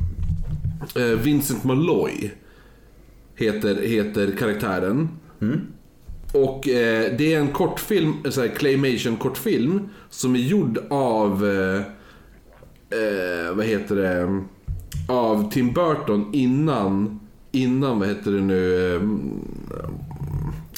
[0.96, 2.32] eh, Vincent Malloy.
[3.36, 5.10] Heter, heter karaktären.
[6.34, 9.90] Och eh, det är en kortfilm, sån här claymation kortfilm.
[10.10, 11.78] Som är gjord av, eh,
[13.00, 14.44] eh, vad heter det,
[15.14, 17.20] av Tim Burton innan,
[17.52, 19.02] innan vad heter det nu, eh,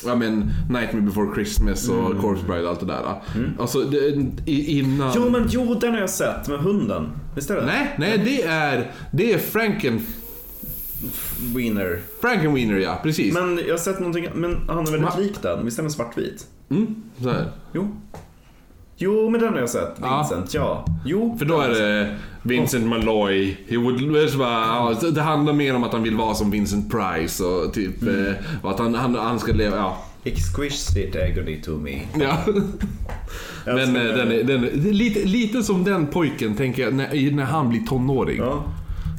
[0.05, 3.21] ja men Nightmare before Christmas och Corpse Bride och allt det där.
[3.59, 5.11] Alltså det, innan...
[5.15, 7.09] Jo, men jo, den har jag sett med hunden.
[7.35, 7.65] Visst är det?
[7.65, 10.01] Nej, nej det är, det är Franken,
[11.55, 11.99] Wiener.
[12.21, 13.33] Frankenweenie ja, precis.
[13.33, 15.65] Men jag har sett någonting, men han är väldigt Ma- lik den.
[15.65, 16.45] Visst är den svartvit?
[16.69, 17.51] Mm, så här.
[17.73, 17.87] Jo.
[18.97, 19.95] Jo, men den har jag sett.
[20.01, 20.17] Ja.
[20.17, 20.85] Vincent, ja.
[21.05, 21.35] Jo.
[21.39, 23.57] För då är det Vincent Malloy.
[23.67, 24.65] He would, det är så bara,
[25.01, 28.33] ja, det handlar mer om att han vill vara som Vincent Price och typ eh,
[28.61, 29.97] och att han, han, han ska leva, ja.
[30.23, 32.01] Exquisite agony to me.
[32.19, 32.37] ja.
[33.65, 37.43] Men eh, den är, den är lite, lite som den pojken tänker jag när, när
[37.43, 38.37] han blir tonåring.
[38.37, 38.63] Ja.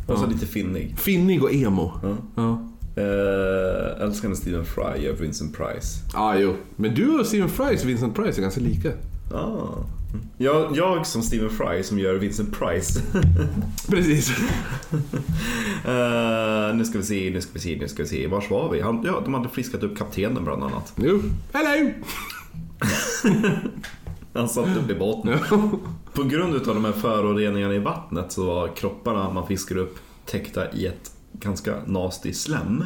[0.09, 0.99] Och så lite finnig.
[0.99, 1.93] Finnig och emo.
[2.03, 2.17] Ja.
[2.35, 2.69] Ja.
[3.03, 6.01] Uh, älskande Stephen Fry gör Vincent Price.
[6.15, 6.57] ah, jo.
[6.77, 8.93] Men du och Steven Price och Vincent Price är ganska lika.
[9.35, 9.85] Ah.
[10.39, 13.01] Jag, jag som Stephen Fry som gör Vincent Price.
[13.89, 14.31] Precis.
[15.85, 18.27] Eh, nu ska vi se, nu ska vi se, nu ska vi se.
[18.27, 18.81] Vars var vi?
[18.81, 20.93] Han, ja, de hade friskat upp kaptenen bland annat.
[20.97, 21.23] Jo.
[21.53, 21.91] Hello!
[24.39, 25.39] Han satt upp i båten.
[26.12, 30.72] På grund av de här föroreningarna i vattnet så var kropparna man fiskade upp täckta
[30.72, 32.84] i ett ganska nasty slem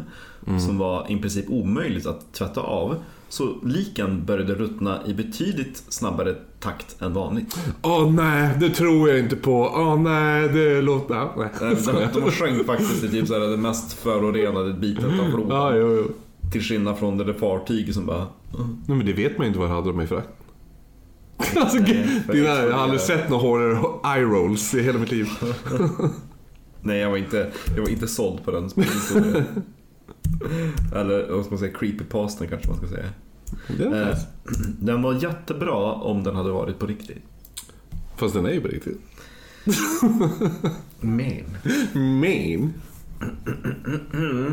[0.66, 2.96] som var i princip omöjligt att tvätta av.
[3.28, 7.58] Så liken började ruttna i betydligt snabbare takt än vanligt.
[7.82, 9.72] Åh nej, det tror jag inte på.
[9.74, 11.14] Åh nej, det låter...
[11.14, 11.76] Ja, nej.
[12.14, 15.76] De, de sjönk faktiskt i typ så här, den mest förorenade biten av floden.
[15.76, 16.04] Jo, jo.
[16.52, 18.26] Till skillnad från det där fartyget som bara...
[18.86, 20.28] Nej men det vet man ju inte vad hade de i frakt.
[21.60, 23.78] Alltså, dina, jag har aldrig sett några hårdare
[24.16, 25.28] eye rolls i hela mitt liv.
[26.80, 28.64] Nej, jag var inte, jag var inte såld på den.
[30.94, 33.08] Eller vad ska man säga, creepypastan kanske man ska säga.
[33.68, 34.18] Eh,
[34.80, 37.22] den var jättebra om den hade varit på riktigt.
[38.16, 39.00] Fast den är ju på riktigt.
[41.00, 41.44] Men.
[42.20, 42.74] Men.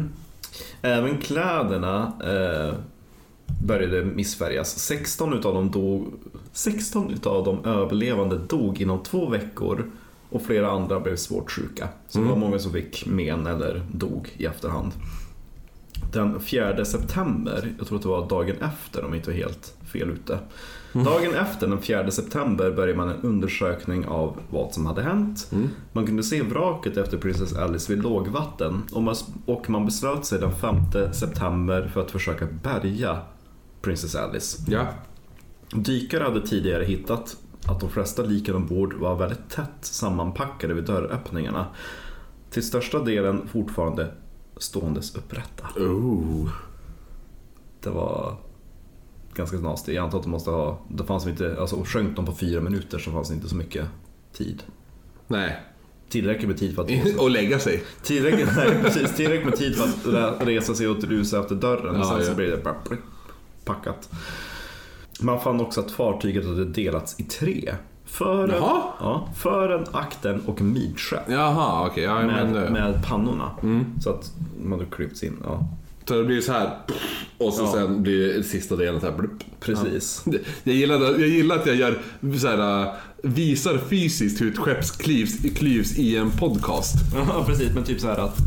[0.82, 2.74] Även kläderna eh,
[3.66, 4.80] började missfärgas.
[4.80, 6.14] 16 utav dem dog,
[6.52, 9.86] 16 utav de överlevande dog inom två veckor
[10.30, 11.90] och flera andra blev svårt sjuka.
[12.08, 14.92] Så det var många som fick men eller dog i efterhand.
[16.14, 19.74] Den 4 september, jag tror att det var dagen efter om jag inte var helt
[19.94, 20.40] fel ute.
[20.94, 25.52] Dagen efter, den 4 september, började man en undersökning av vad som hade hänt.
[25.94, 30.40] Man kunde se vraket efter Princess Alice vid lågvatten och man, och man beslöt sig
[30.40, 30.76] den 5
[31.14, 33.20] september för att försöka bärga
[33.82, 34.64] Princess Alice.
[34.68, 34.88] Ja.
[35.74, 41.68] Dykare hade tidigare hittat att de flesta liken ombord var väldigt tätt sammanpackade vid dörröppningarna.
[42.50, 44.12] Till största delen fortfarande
[44.58, 45.68] ståendes upprätta.
[45.78, 46.50] Oh.
[47.82, 48.38] Det var
[49.34, 49.94] ganska nasty.
[49.94, 53.00] Jag antar att de måste ha, det fanns inte, alltså sjönk de på fyra minuter
[53.00, 53.86] så fanns det inte så mycket
[54.34, 54.64] tid.
[55.28, 55.60] Nej.
[56.10, 57.84] Tillräckligt med tid för att Och lägga sig.
[58.04, 61.96] Tillräckligt, nej, precis, tillräckligt med tid för att resa sig och rusa efter dörren.
[61.96, 62.36] Ja, och sen så ja.
[62.36, 62.76] blir det bara
[63.66, 64.10] packat.
[65.22, 67.74] Man fann också att fartyget hade delats i tre.
[68.06, 71.20] Fören, ja, fören akten och midskep.
[71.30, 72.04] Jaha, okej.
[72.04, 73.52] ja, Med, men, med pannorna.
[74.02, 74.32] Så att
[74.64, 75.38] man hade klippts in.
[75.44, 75.68] Ja,
[76.06, 76.70] Så det blir så här.
[77.38, 77.72] Och så Ja.
[77.72, 79.18] sen blir det sista delen så här.
[79.18, 79.32] Blup.
[79.60, 80.26] precis.
[80.64, 82.00] Jag gillar, jag gillar att jag gör
[82.40, 86.96] så här, äh, visar fysiskt hur ett skepp klyvs, klyvs i en podcast.
[87.16, 87.72] Ja, precis.
[87.76, 88.38] Men typ så här att,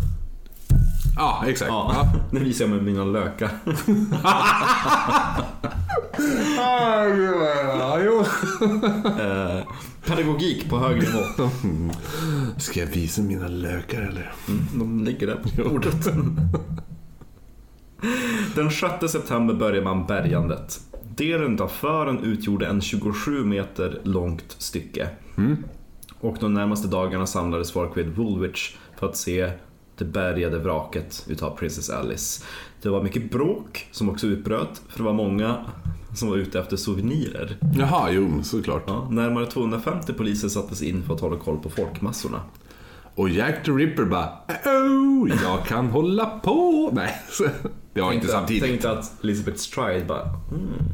[1.17, 1.69] Ja, exakt.
[1.69, 2.21] ja, Ja.
[2.31, 3.51] nu visar jag med mina lökar.
[6.57, 8.25] Ja, jo.
[9.21, 9.65] Eh,
[10.07, 11.51] pedagogik på hög nivå.
[12.59, 14.33] Ska jag visa mina lökar eller?
[14.75, 16.09] De ligger där på bordet.
[18.55, 20.81] Den 6 september började man bärgandet.
[21.17, 25.09] Delen av fören utgjorde en 27 meter långt stycke.
[26.21, 29.51] Och de närmaste dagarna samlades folk vid Woolwich för att se
[30.03, 32.45] det bärgade vraket utav Princess Alice.
[32.83, 35.57] Det var mycket bråk som också utbröt, för det var många
[36.15, 37.57] som var ute efter souvenirer.
[37.79, 38.83] Jaha, jo, såklart.
[38.87, 42.41] Ja, närmare 250 poliser sattes in för att hålla koll på folkmassorna.
[43.15, 44.29] Och Jack the Ripper bara
[44.65, 46.91] oh, jag kan hålla på.
[46.93, 47.15] Nej,
[47.95, 48.63] det var inte samtidigt.
[48.63, 50.89] Tänkte att Elizabeth Stride bara, hmm,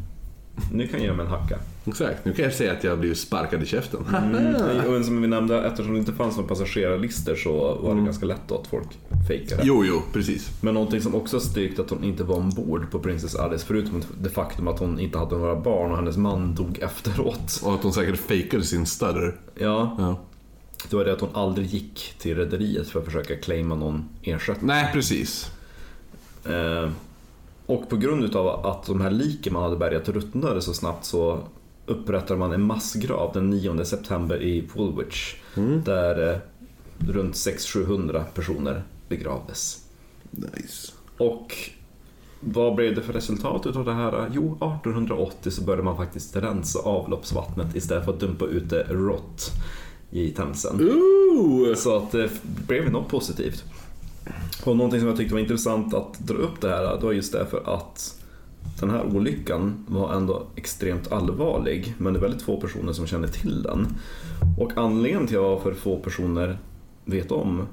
[0.73, 1.59] nu kan jag ge mig en hacka.
[1.89, 4.01] Exakt, nu kan jag säga att jag blivit sparkad i käften.
[4.99, 8.41] Och som vi nämnde, eftersom det inte fanns några passagerarlistor så var det ganska lätt
[8.49, 8.87] då att folk
[9.29, 9.63] fejkade.
[9.65, 10.51] Jo, jo, precis.
[10.63, 14.31] Men någonting som också styrkte att hon inte var ombord på Princess Alice, förutom det
[14.31, 17.61] faktum att hon inte hade några barn och hennes man dog efteråt.
[17.65, 19.37] Och att hon säkert fejkade sin stutter.
[19.55, 20.17] Ja, Ja.
[20.91, 24.67] det var det att hon aldrig gick till rederiet för att försöka claima någon ersättning.
[24.67, 25.51] Nej, precis.
[26.45, 26.91] Eh,
[27.67, 31.39] och på grund utav att de här liken man hade bärgat ruttnade så snabbt så
[31.89, 35.35] upprättade man en massgrav den 9 september i Woolwich.
[35.85, 36.39] Där eh,
[36.99, 39.85] runt 600-700 personer begravdes.
[40.31, 40.93] Nice.
[41.19, 41.55] Och
[42.41, 44.31] vad blev det för resultat utav det här?
[44.33, 49.51] Jo, 1880 så började man faktiskt rensa avloppsvattnet istället för att dumpa ut det rått
[50.11, 50.81] i Themsen.
[50.81, 51.75] Ooh.
[51.75, 52.31] Så att det
[52.67, 53.65] blev något positivt.
[54.65, 57.33] Och någonting som jag tyckte var intressant att dra upp det här, det var just
[57.33, 58.18] därför att
[58.81, 63.29] den här olyckan var ändå extremt allvarlig, men det är väldigt få personer som känner
[63.29, 63.87] till den.
[64.59, 66.59] Och anledningen till varför få personer
[67.05, 67.67] vet om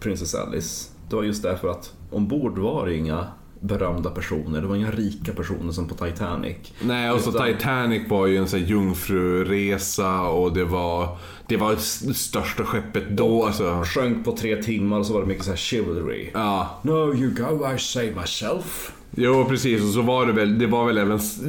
[0.00, 3.26] Princess Alice, det var just därför att ombord var det inga
[3.60, 6.56] berömda personer, det var inga rika personer som på Titanic.
[6.82, 11.16] Nej, och så Utan- Titanic var ju en sån här jungfruresa och det var,
[11.46, 13.44] det var det största skeppet då.
[13.44, 13.82] Alltså.
[13.84, 16.30] Sjönk på tre timmar och så var det mycket så här chivalry.
[16.34, 18.92] Ja, No you go, I save myself.
[19.16, 19.82] Jo precis.
[19.82, 21.40] Och så var det väl, det var väl även s-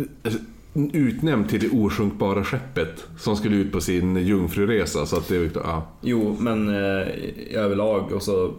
[0.94, 5.06] utnämnt till det osjunkbara skeppet som skulle ut på sin jungfruresa.
[5.06, 5.88] Så att det, ja.
[6.02, 7.08] Jo, men eh,
[7.54, 8.54] överlag och så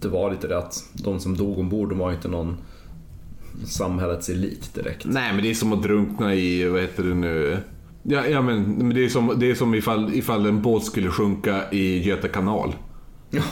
[0.00, 2.56] det var lite det att de som dog ombord de var inte någon
[3.66, 5.04] samhällets elit direkt.
[5.04, 7.58] Nej, men det är som att drunkna i, vad heter det nu?
[8.02, 11.70] Ja, ja men det är som, det är som ifall, ifall en båt skulle sjunka
[11.72, 12.74] i Göta kanal.
[13.30, 13.42] Ja.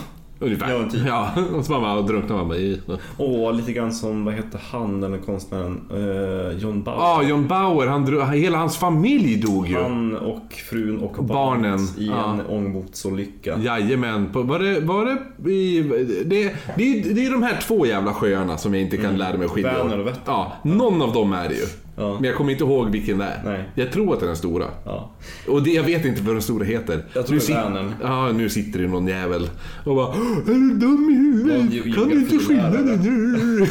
[0.43, 0.71] Ungefär.
[0.73, 1.01] Ja, typ.
[1.07, 2.81] Ja, och så bara drunknar bara i.
[3.17, 6.99] Och lite grann som, vad hette han, den konstnären, eh, John Bauer.
[6.99, 9.83] Ja, John Bauer, han, hela hans familj dog ju.
[9.83, 12.33] Han och frun och Barnen, i ja.
[12.33, 13.59] en ångbåtsolycka.
[13.59, 15.83] Jajamän, var det, var det i,
[16.27, 19.37] det, det, är- det är de här två jävla sjöarna som jag inte kan lära
[19.39, 19.83] mig skilja Mm.
[19.87, 20.23] Vänern och Vättern.
[20.27, 21.65] Ja, någon av dem är det ju.
[21.97, 22.15] Ja.
[22.15, 23.43] Men jag kommer inte ihåg vilken det är.
[23.45, 23.71] Nej.
[23.75, 24.67] Jag tror att det är den stora.
[24.85, 25.11] Ja.
[25.49, 27.05] Och det, jag vet inte vad den stora heter.
[27.15, 27.95] Jag tror nu det är Vänern.
[28.03, 29.51] Ja, nu sitter det någon jävel
[29.85, 31.87] och bara Är du dum i huvudet?
[31.87, 33.67] Ja, kan du inte skilja det nu?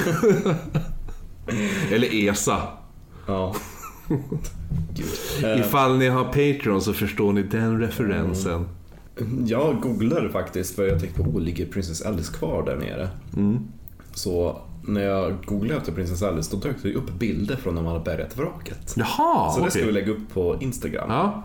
[1.95, 2.61] Eller ESA.
[3.27, 3.55] ja.
[4.93, 5.59] Gud.
[5.59, 8.65] Ifall ni har Patreon så förstår ni den referensen.
[9.45, 13.09] Jag googlade faktiskt för jag tänkte, oh, ligger Princess Alice kvar där nere?
[13.37, 13.59] Mm.
[14.13, 17.91] Så när jag googlade efter Princess Alice då dök det upp bilder från när man
[17.91, 18.93] hade bärgat vraket.
[18.95, 21.09] Jaha, Så det ska vi lägga upp på Instagram.
[21.09, 21.43] Ja,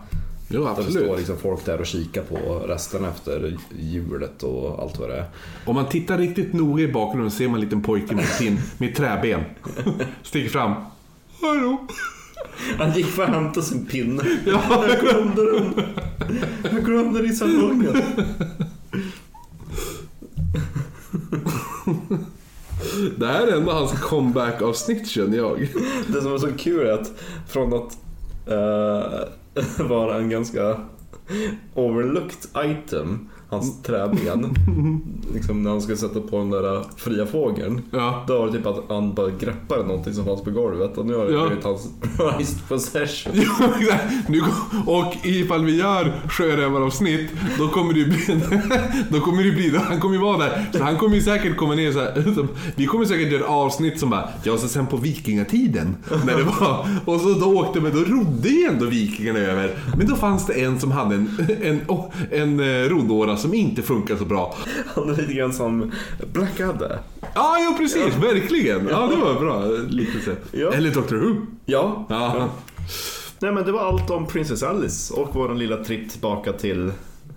[0.49, 1.03] jo Där det absolut.
[1.05, 5.25] står liksom folk där och kikar på resterna efter hjulet och allt vad det är.
[5.65, 8.95] Om man tittar riktigt noga i bakgrunden ser man en liten pojke med, pin, med
[8.95, 9.41] träben.
[10.23, 10.73] Sticker fram.
[11.41, 11.87] Hallå?
[12.77, 14.23] Han gick för att hämta sin pinne.
[14.45, 14.85] Ja.
[14.87, 15.73] Jag glömde den.
[16.71, 18.01] Jag glömde den i salongen.
[23.17, 25.67] Det här är ändå hans comeback-avsnitt känner jag.
[26.07, 27.11] Det som var så kul är att
[27.47, 27.97] från att
[28.47, 30.79] uh, vara en ganska
[31.73, 34.55] overlooked item, hans träben,
[35.33, 37.81] liksom när han skulle sätta på den där fria fågeln.
[37.91, 38.23] Ja.
[38.27, 41.15] Då var det typ att han bara greppade någonting som fanns på golvet och nu
[41.15, 41.47] har det Ja.
[41.47, 43.31] blivit hans prized possession.
[43.35, 44.29] Ja, exakt.
[44.29, 44.41] nu,
[44.85, 47.29] och ifall vi gör sjörövaravsnitt,
[47.59, 48.41] då kommer det bli...
[49.09, 49.77] Då kommer det bli...
[49.77, 50.65] Han kommer ju vara där.
[50.73, 52.47] Så han kommer ju säkert komma ner så här.
[52.75, 55.95] Vi kommer säkert göra avsnitt som bara, ja så sen på vikingatiden.
[56.25, 59.71] När det var, och så då åkte men då rodde ju ändå vikingarna över.
[59.97, 61.29] Men då fanns det en som hade en,
[61.63, 61.81] en,
[62.31, 62.89] en, en eh,
[63.37, 64.55] som inte funkar så bra.
[64.95, 65.91] Han är lite grann som
[66.33, 66.99] Blackadder.
[67.35, 68.87] Ja, jo precis, verkligen.
[68.87, 70.35] Ja, det var bra liknelse.
[70.51, 70.73] Ja.
[70.73, 71.35] Eller Doctor Who.
[71.65, 72.05] Ja.
[72.09, 72.49] Ja.
[73.39, 76.91] Nej men det var allt om Princess Alice och vår lilla tripp tillbaka till,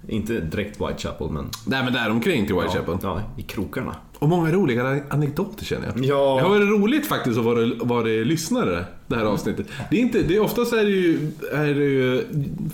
[0.09, 2.99] inte direkt Whitechapel men Nej men däromkring till Whitechapel.
[3.03, 3.97] ja, i krokarna.
[4.19, 6.05] Och många roliga anekdoter känner jag.
[6.05, 6.37] Ja.
[6.37, 9.67] Det har varit roligt faktiskt att vara, vara lyssnare det här avsnittet.
[9.91, 12.25] Det är inte, det är oftast är det ju, är det ju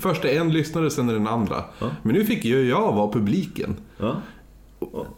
[0.00, 1.64] först är en lyssnare sen är den andra.
[1.78, 1.90] Ja.
[2.02, 3.76] Men nu fick ju jag vara publiken.
[3.98, 4.16] Ja.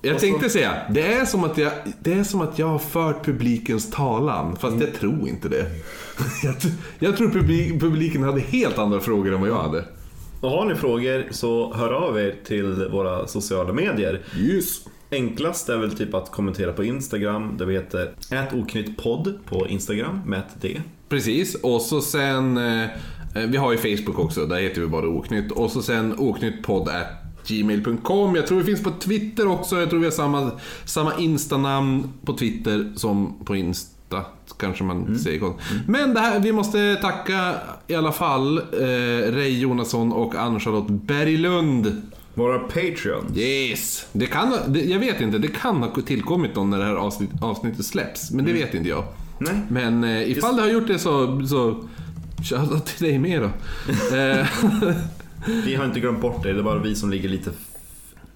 [0.03, 2.66] Jag Och tänkte så- säga, det är, som att jag, det är som att jag
[2.66, 5.66] har fört publikens talan, fast jag tror inte det.
[6.43, 6.55] Jag,
[6.99, 9.85] jag tror publik, publiken hade helt andra frågor än vad jag hade.
[10.40, 14.20] Och har ni frågor så hör av er till våra sociala medier.
[14.39, 14.81] Yes.
[15.11, 20.39] Enklast är väl typ att kommentera på Instagram där vi heter ätoknyttpodd på Instagram med
[20.39, 20.81] ett D.
[21.09, 22.57] Precis, och så sen...
[22.57, 22.89] Eh,
[23.49, 25.53] vi har ju Facebook också, där heter vi bara Oknytt.
[25.53, 26.89] Och så sen oknyttpodd
[27.49, 28.35] gmail.com.
[28.35, 29.81] Jag tror vi finns på Twitter också.
[29.81, 30.51] Jag tror vi har samma,
[30.85, 34.25] samma Insta-namn på Twitter som på Insta.
[34.59, 35.67] Kanske man säger konstigt.
[35.87, 37.55] Men det här, vi måste tacka
[37.87, 42.03] i alla fall eh, Ray Jonasson och Ann-Charlotte Berglund.
[42.35, 43.37] Våra Patreon.
[43.37, 44.07] Yes!
[44.13, 47.31] Det kan, det, jag vet inte, det kan ha tillkommit någon när det här avsnitt,
[47.43, 48.31] avsnittet släpps.
[48.31, 49.05] Men det vet inte jag.
[49.39, 49.62] Nej.
[49.69, 51.85] Men eh, ifall det har gjort det så, så
[52.43, 53.47] shoutout till dig med då.
[54.16, 54.47] eh,
[55.65, 57.51] Vi har inte glömt bort det, det är bara vi som ligger lite...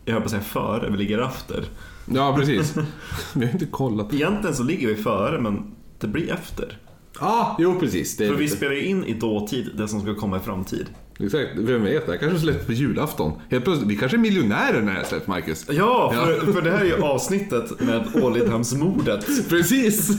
[0.04, 1.64] Jag höll på att säga före, vi ligger efter.
[2.06, 2.74] ja, precis.
[3.34, 4.14] Vi har inte kollat.
[4.14, 6.78] Egentligen så ligger vi före, men det blir efter.
[7.20, 8.16] Ja, ah, jo precis.
[8.16, 10.86] För vi spelar ju in i dåtid, det som ska komma i framtid.
[11.20, 12.06] Exakt, vem vet?
[12.06, 13.32] Det här kanske släpps på julafton.
[13.48, 15.66] Helt plötsligt, vi kanske är miljonärer när det släpps, Marcus.
[15.70, 19.26] Ja, för, för det här är ju avsnittet med Ålidhemsmordet.
[19.48, 20.10] Precis!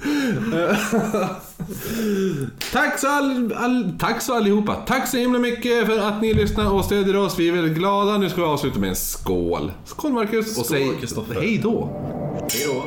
[2.72, 4.74] tack, så all, all, tack så allihopa.
[4.74, 7.38] Tack så himla mycket för att ni lyssnar och stödjer oss.
[7.38, 8.18] Vi är väldigt glada.
[8.18, 9.72] Nu ska vi avsluta med en skål.
[9.84, 10.58] Skål Marcus!
[10.58, 11.34] Och Skål, säg Kristoffer.
[11.34, 11.88] hej då.
[12.52, 12.82] Hej då.